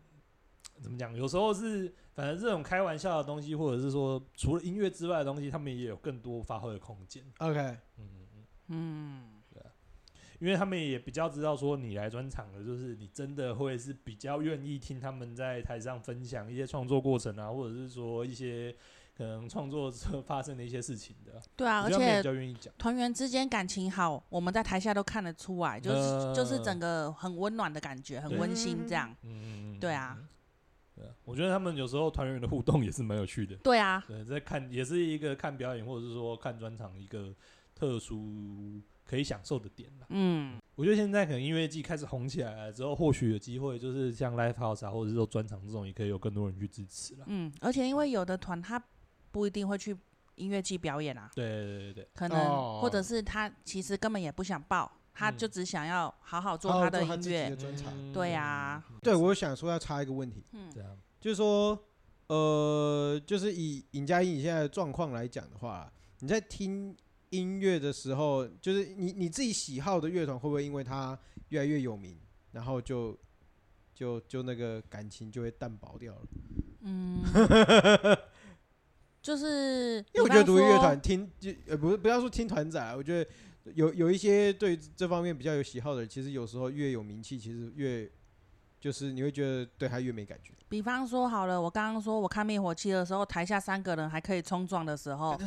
[0.81, 1.15] 怎么讲？
[1.15, 7.23] 有时候是反正这种开玩笑的东西，或者是说除了音乐之外的东西，他们也有更多发挥的空间。
[7.37, 7.59] OK，
[7.99, 9.69] 嗯嗯嗯，对啊，
[10.39, 18.75] 因为他们也比较知道说你来专场的，就是你真的会是比较愿意听他们在台上分享一些创作过程啊，或者是说一些。
[19.15, 19.91] 可能创作
[20.25, 22.23] 发生的一些事情的，对啊，而且
[22.77, 29.15] 团员之间感情好，我们在台下都看得出来，就是、呃、就是整个很温暖的感觉，很温馨这样。
[29.21, 30.17] 嗯，对啊，
[30.95, 33.55] 对啊，我觉得他们有时候团员的互动也是蛮有趣的。
[33.57, 37.31] 对啊，对，在看也是一个看表演或者是说看专场一个
[37.75, 39.91] 特殊可以享受的点。
[40.09, 47.25] 嗯，我觉得现在可能音乐季开始红起来了之后，或许有机会就是像 Live House 啊，或者是说专场这种，也可以有更多人去支持了。
[47.27, 48.83] 嗯，而且因为有的团他。
[49.33, 49.97] 不一定会去
[50.35, 57.57] 音乐季表演啊，对对对对，可能或者是他其实根本也不想报，他就只想要好好做他的音乐，
[58.13, 58.83] 对啊。
[59.01, 60.71] 对，我想说要插一个问题，嗯，
[61.19, 61.77] 就是说，
[62.27, 66.95] 呃，就是以尹佳音你现在的状况来讲的话，你在听
[67.31, 71.17] 音乐的时候，就是你你自己喜好的乐团会不会因为他
[71.49, 72.19] 越来越有名，
[72.51, 73.17] 然后就
[73.95, 76.21] 就就那个感情就会淡薄掉了？
[76.81, 77.23] 嗯。
[79.23, 83.29] 就是，因为我觉得独立乐团听就呃不是不要说听团仔，我觉得
[83.73, 88.07] 有有一些对这方面比较有喜好的人，其实有时候越有名气，其实越
[88.81, 90.51] 就是你会觉得对他越没感觉。
[90.67, 95.39] 比方说好了，我刚刚说我看灭火器的时候，台下三个人还可以冲撞的时候，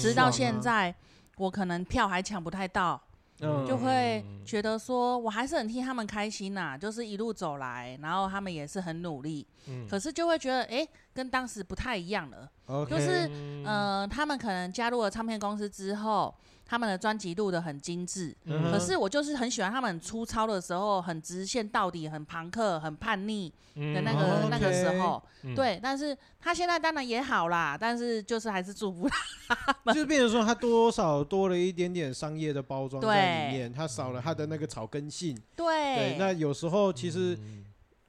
[0.00, 0.94] 直到现在
[1.36, 3.02] 我可能票还抢不太到。
[3.40, 13.30] 嗯、就会觉得说，我还是很替他们开心呐、啊，就是一路走来，然后他们也是很努力，嗯、可是就会觉得，哎、欸，跟当时不太一样了，Okay 就是，
[13.64, 16.34] 呃，他们可能加入了唱片公司之后。
[16.66, 25.22] 他们的专辑录的很精致，嗯、可是我就是很喜欢他们很粗糙的时候，很直线到底，很朋克，很叛逆的那个、嗯、那个时候。
[25.42, 29.06] Okay 对，但是他现在当然也好啦，但是就是还是祝福
[29.46, 29.92] 他。
[29.92, 35.38] 就是变成说，他多少多了一点点商业的包装在里面，他少了他的那个草根性。
[35.54, 37.38] 对，对，那有时候其实，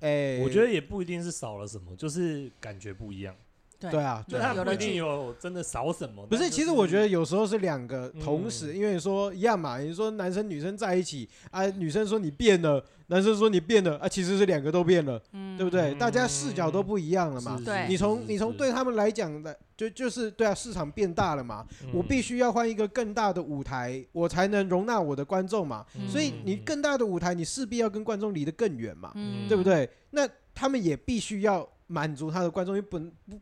[0.06, 3.36] 哎、我觉得也不一定是少了什么，就是感觉不一样。
[3.80, 6.26] 对啊，就他不一定有真的少什么。
[6.26, 15.22] 不是，其实我觉得有时候是两个同时，因为说一样嘛，你说男生女生在一起啊，女生说你变了，男生说你变了啊，其实是两个都变了，
[15.58, 15.94] 对不对？
[15.96, 17.62] 大家视角都不一样了嘛。
[17.64, 25.86] 对，你从你从对他们来讲的，就就是对啊，市场变大了嘛，我必须要换一个更大的舞台，我才能容纳我的观众嘛。
[26.08, 29.14] 所以你更大的舞台，你势必要跟观众离得更远嘛，
[29.48, 29.88] 对不对？
[30.12, 31.68] 那他们也必须要。
[31.88, 33.00] 满足他的观众，因为不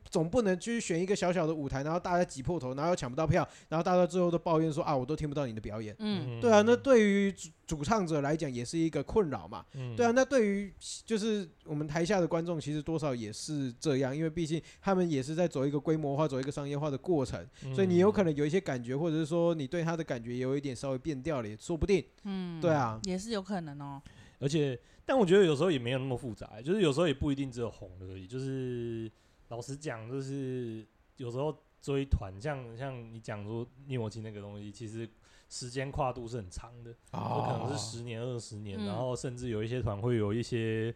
[0.09, 5.95] 总不能去选一个小小的舞台，然后大家挤破头，然后又抢不到票，然后大家最后都抱怨说啊，我都听不到你的表演。
[5.99, 9.65] 嗯，对啊，那对于主主唱者来讲也是一个困扰嘛。
[9.75, 10.73] 嗯，对啊，那对于
[11.05, 22.03] 就是我们台下的观众，其实多少也是这样，因为毕竟他们也是在走一个规模化、走一个商业化的过程，所以你有可能有一些感觉，或者是说你对他的感觉有一点稍微变调了，也说不定。
[22.23, 24.01] 嗯，对啊，也是有可能哦。
[24.39, 24.79] 而且。
[25.05, 28.25] 但我觉得有时候也没有那么复杂，就是有时候也不一定只有红而已。
[28.25, 29.11] 就是
[29.49, 30.87] 老实讲，就是
[31.17, 35.05] 有时候追团，像像你讲说灭火器那个东西，其实
[35.49, 40.95] 时间跨度是很长的，可能是十年、二十年，嗯、然后甚至有一些团会有一些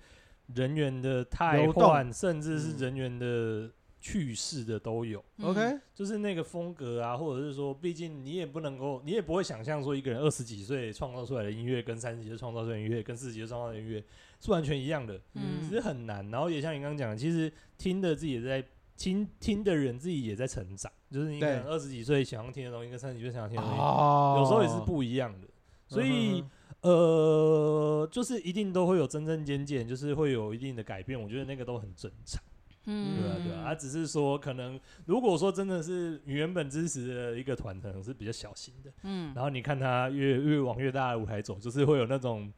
[0.56, 3.70] 人员的太换，甚至是人员的。
[4.08, 14.02] 去世的都有，OK，就是那个风格啊，或者是说，毕竟你也不能够，你也不会想象说一个人二十几岁创造出来的音乐，跟三十几岁创造出来的音乐，跟四十几岁创造的音乐
[14.40, 16.26] 是完全一样的，嗯，其实很难。
[16.32, 18.64] 然后也像你刚刚讲的，其实听的自己也在
[18.96, 25.46] 听，听的人自己也在成长，就是你可能二十几岁想要听的东西，跟三十几岁想要听的东西，对有时候也是不一样的。
[25.90, 26.42] 所以，
[26.80, 31.22] 呃，就是一定都会有增增减减，就是会有一定的改变。
[31.22, 32.42] 我觉得那个都很正常。
[32.88, 42.52] 嗯，对啊，对啊，他只是说，可能如果说真的是你原本支持的一个团，可能是比较小型的，嗯，然后你看他越越往越大的舞台走，就是会有那种，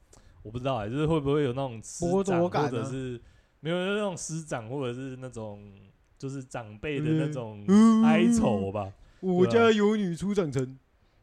[0.43, 3.19] 我不知道啊，就是会不会有那种师长，或者是
[3.59, 5.73] 没有那种师长，或者是那种
[6.17, 7.65] 就是长辈的那种
[8.05, 8.93] 哀愁吧。
[9.21, 10.63] 我家有女初长成，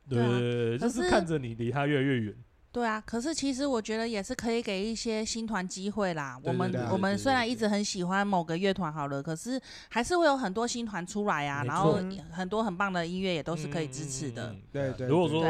[0.08, 2.34] 对对对，就是看着你离他越来越远。
[2.76, 6.38] 对啊，可是其实我觉得也是可以给一些新团机会啦。
[6.42, 9.58] 我们我们虽然一直很喜欢某个乐团好了，可是
[9.88, 11.98] 还是会有很多新团出来啊，然后
[12.30, 14.54] 很多很棒的音乐也都是可以支持的。
[14.70, 15.42] 对对，如果说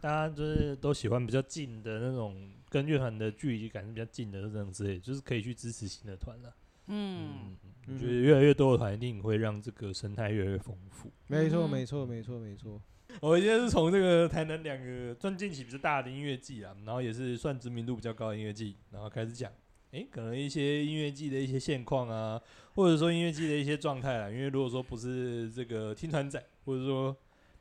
[0.00, 6.52] 大家就是都喜欢比较近的那种，跟乐团的距离感是比较近的这种之类，就是可以去支持新的团了。
[6.88, 7.56] 嗯，
[7.88, 11.10] 我觉得越来越多的团一定会让这个生态越来越丰富。
[11.26, 12.80] 没错，没错，没错，没错。
[13.20, 19.52] 我今天是从这个台南两个算近期比较大的音乐季啊，然后也是算知名度比较高的音乐季，然后开始讲，
[19.90, 22.40] 诶，可能一些音乐季的一些现况啊，
[22.74, 24.30] 或者说音乐季的一些状态啊。
[24.30, 27.14] 因为如果说不是这个听团仔，或者说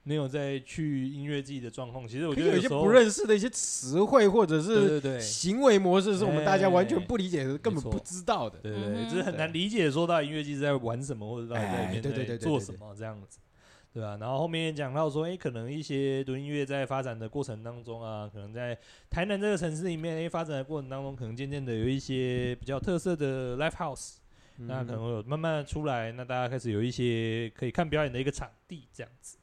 [0.04, 8.60] 没有在去音乐季的状况，其实我觉得有，些不认识的一些词汇或者是行为模式，是我们大家完全不理解的，根本不知道的。
[8.60, 13.40] 对对对，就是很难理解说到底音乐季是在玩什么，或者到底在里面在做什么这样子。
[13.94, 18.76] 对啊，然后后面也讲到说，哎，可能一些独立音乐在发展的过程当中啊，可能在
[19.10, 24.16] 台南这个城市里面，哎，发展的过程当中，可能渐渐的有一些比较特色的 live house，
[24.58, 29.38] 嗯，那可能会有慢慢的出来，那大家开始有一些可以看表演的一个场地这样子。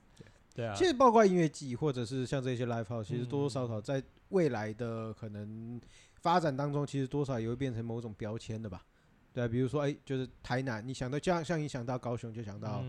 [0.58, 5.80] 对啊，其实包括音乐季或者是像这些 live house，其实多多少少在未来的可能
[6.16, 8.84] 发展当中，其实多少也会变成某种标签的吧。
[9.32, 12.82] 对，啊比如说，哎，就是台南，你想到像像你想到高雄，就想到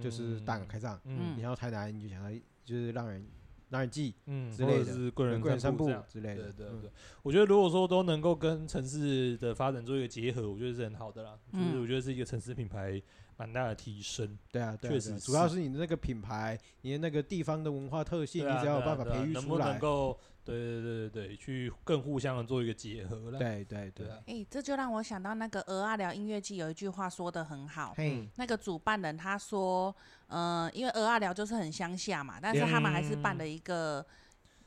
[0.00, 2.30] 就是大港开唱，嗯，你想到台南，你就想到
[2.64, 3.26] 就是让人
[3.68, 6.90] 让人记，嗯，之类的，是贵人贵人散步之类的，对对。
[7.24, 11.36] 我觉得如果说都能够跟城市的发展做一个结合，我觉得是很好的啦。
[11.52, 13.02] 就是我觉得是一个城市品牌
[13.36, 14.38] 蛮大的提升。
[14.50, 20.18] 对啊，确实，主要是你的那个品牌，你的那个地方的文化特性，你只要有办法培育出来，能够。
[20.46, 23.38] 对对对对对，去更互相的做一个结合了。
[23.40, 24.08] 对对对。
[24.08, 27.92] 哎、欸，这就让我想到那个鹅阿聊音乐季有一句话说的很好。
[27.96, 29.92] 嘿那个主办人他说，
[30.28, 34.06] 嗯、呃，因为鹅阿寮就是很乡下嘛，但是他们还是办了一个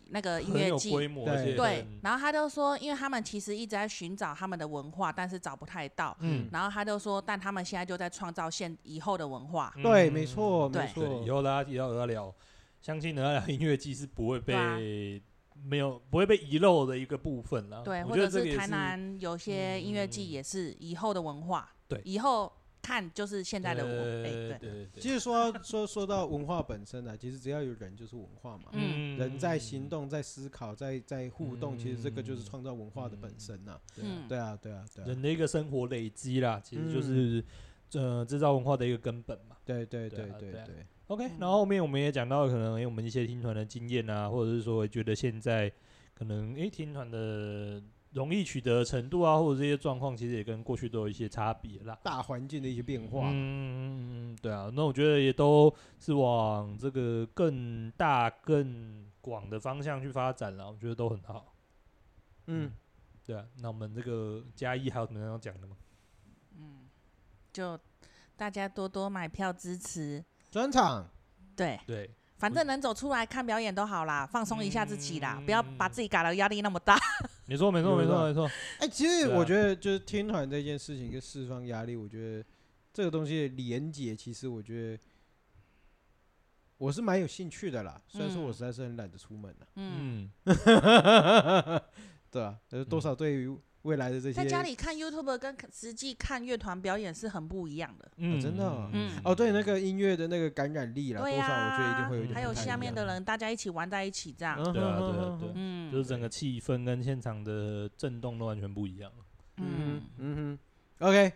[0.10, 0.92] 那个音乐季。
[0.92, 1.26] 规模。
[1.26, 1.56] 对。
[1.56, 1.88] 对。
[2.02, 6.16] 然后他就说，因为他们其实一直在寻找他们的文化，但是找不太到。
[6.20, 6.48] 嗯。
[6.52, 9.74] 然后他就说，但他们现在就在创造现以后的文化。
[9.78, 11.24] 嗯、对，没错，没错。
[11.26, 12.34] 以后大家提到鹅阿寮，
[12.82, 15.22] 相信鹅阿寮音乐季是不会被。
[15.62, 17.84] 没有不会被遗漏的一个部分了。
[17.84, 21.70] 对，或者是台南有些音乐季也是以后的文化。
[21.86, 22.50] 对，以后
[22.82, 23.90] 看就是现在的我。
[23.90, 25.02] 对对对。
[25.02, 28.66] 其实说说说到文化本身呢，其实只要有人就是文化嘛。
[28.74, 29.18] 嗯。
[29.18, 33.80] 人在行动，在思考，在在互动，其实这个就是创造文化的本身呐。
[33.98, 34.28] 嗯。
[34.28, 35.08] 对啊，对啊，对啊。
[35.08, 37.44] 人的一个生活累积啦，其实就是
[37.94, 39.58] 呃制造文化的一个根本嘛。
[39.66, 40.86] 对对对对对。
[41.08, 45.72] OK，然后后面我们也讲到，可能诶我们一些听团的经验啊，或者是说觉得现在
[46.14, 47.82] 可能诶听团的
[48.12, 51.98] 容易取得程度啊，或者这些状况，其实也跟过去都有一些差别啦。
[52.04, 61.54] 大环境的一些变化，嗯，对啊，那我觉得也都是往这个更大、更广的方向去发展了，我觉得都很好。
[62.48, 62.72] 嗯，嗯，
[63.24, 65.78] 对啊，那我们这个嘉义还有什么要讲的吗？
[66.58, 66.90] 嗯，
[67.54, 67.80] 就
[68.36, 70.26] 大家多多买票支持。
[70.50, 71.08] 专场，
[71.56, 76.98] 对对，反正能走出来看表演都好啦，放松一下自己啦，嗯、不要把自己搞得压力那么大。
[77.50, 78.50] 没错，没错，没错，没错。
[78.80, 82.46] 哎，其实我觉得就是听团这件事情跟释放压力，我觉得
[82.94, 85.04] 这个东西的连结，其实我觉得
[86.78, 88.00] 我是蛮有兴趣的啦。
[88.08, 90.30] 虽然说我实在是很懒得出门了，嗯，
[92.30, 93.58] 对啊，多少对于。
[93.84, 98.12] 未来的这些，在家里看 YouTube 跟实际看乐团表演是很不一样的。
[98.18, 98.90] 嗯，真的。
[98.92, 102.36] 嗯，哦，对，那个音乐的那个感染力了，多少我觉得一定会有点。
[102.36, 104.62] 还有下面的人，大家一起玩在一起，这样。
[104.62, 105.50] 对啊，对啊，对。
[105.56, 109.10] 嗯，就是整个气氛跟现场的震动都完全不一样。
[109.58, 111.08] 嗯嗯哼。
[111.08, 111.32] OK，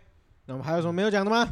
[0.45, 1.48] 那我们还有什么没有讲的吗？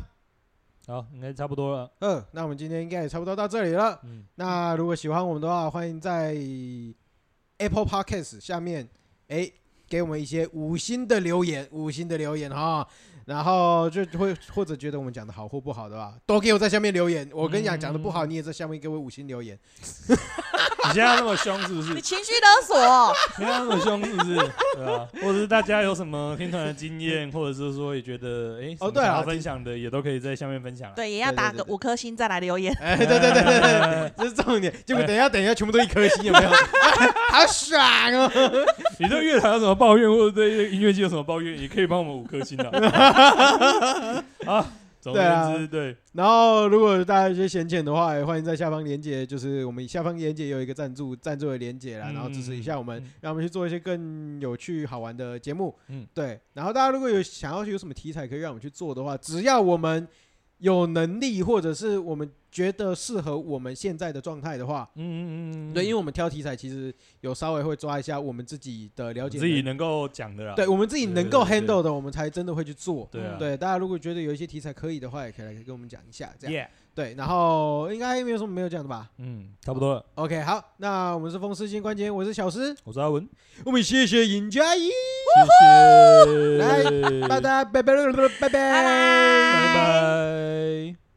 [0.87, 1.89] 好，应该差不多了。
[1.99, 3.97] 嗯，那我们今天应该也差不多到这里了。
[4.03, 4.25] 嗯。
[4.35, 6.33] 那如果喜欢我们的话，欢迎在
[7.59, 8.89] Apple Podcast 下面，
[9.29, 9.49] 哎。
[9.91, 12.87] 给我们一些五星的留言，五星的留言哈，
[13.25, 17.29] 然后就会或者觉得我们讲的好或不好的吧，都给我在下面留言。
[17.33, 19.57] 我跟你讲，讲的不好，你也在下面给我五星留言。
[20.07, 21.93] 你现在那么凶是不是？
[21.93, 23.13] 你情绪勒索？
[23.37, 24.35] 你现在那么凶是不是？
[24.75, 30.91] 对啊，或者是大家有什么听团的经验，或者是说也觉得哎，哦对啊，分享的也都可以在下面分享。
[30.95, 32.73] 对，也要打个五颗星再来留言。
[32.81, 34.73] 哎，对对对对对，这是重点。
[34.85, 36.49] 结果等一下，等一下，全部都一颗星，有没有？
[37.29, 37.79] 好爽
[38.13, 38.31] 哦！
[38.97, 42.69] 你对乐团有什么抱怨，或者对音乐剧有什么抱怨，也可以帮我们五颗星的。
[44.45, 44.65] 好。
[45.03, 45.97] 对啊，对。
[46.13, 55.75] 然后，如果大家有些闲钱的话，也欢迎在下方连接，就是我们下方连接有一个赞助赞助的连接啦，然后支持一下我们，让我们去做一些更有趣好玩的节目。
[55.87, 56.39] 嗯，对。
[56.53, 60.07] 然后大家如果有想要有什么题材可以让我们去做的话，只要我们。
[60.61, 73.07] 有能力，或者是我们觉得适合我们现在的状态的话，嗯嗯嗯，对，因为我们挑题材其实有稍微会抓一下我们自己的了解，自己能够讲的，对，我们自己能够 handle 的，我们才真的会去做。
[73.09, 76.67] 对，对，大家如果觉得有一些题材可以的话，也可以来跟我们讲一下，这样。
[76.93, 79.09] 对，然后应该没有什么没有讲的吧？
[79.19, 79.93] 嗯，差不多。
[79.93, 80.05] 了。
[80.15, 83.25] OK，好，那我们是风四千冠军，我是小诗，我是阿文，
[83.63, 84.91] 我们谢谢尹佳怡，谢
[86.27, 87.65] 谢，拜拜拜拜。
[87.65, 88.11] 拜拜。
[88.41, 88.49] 拜
[89.73, 91.10] 拜。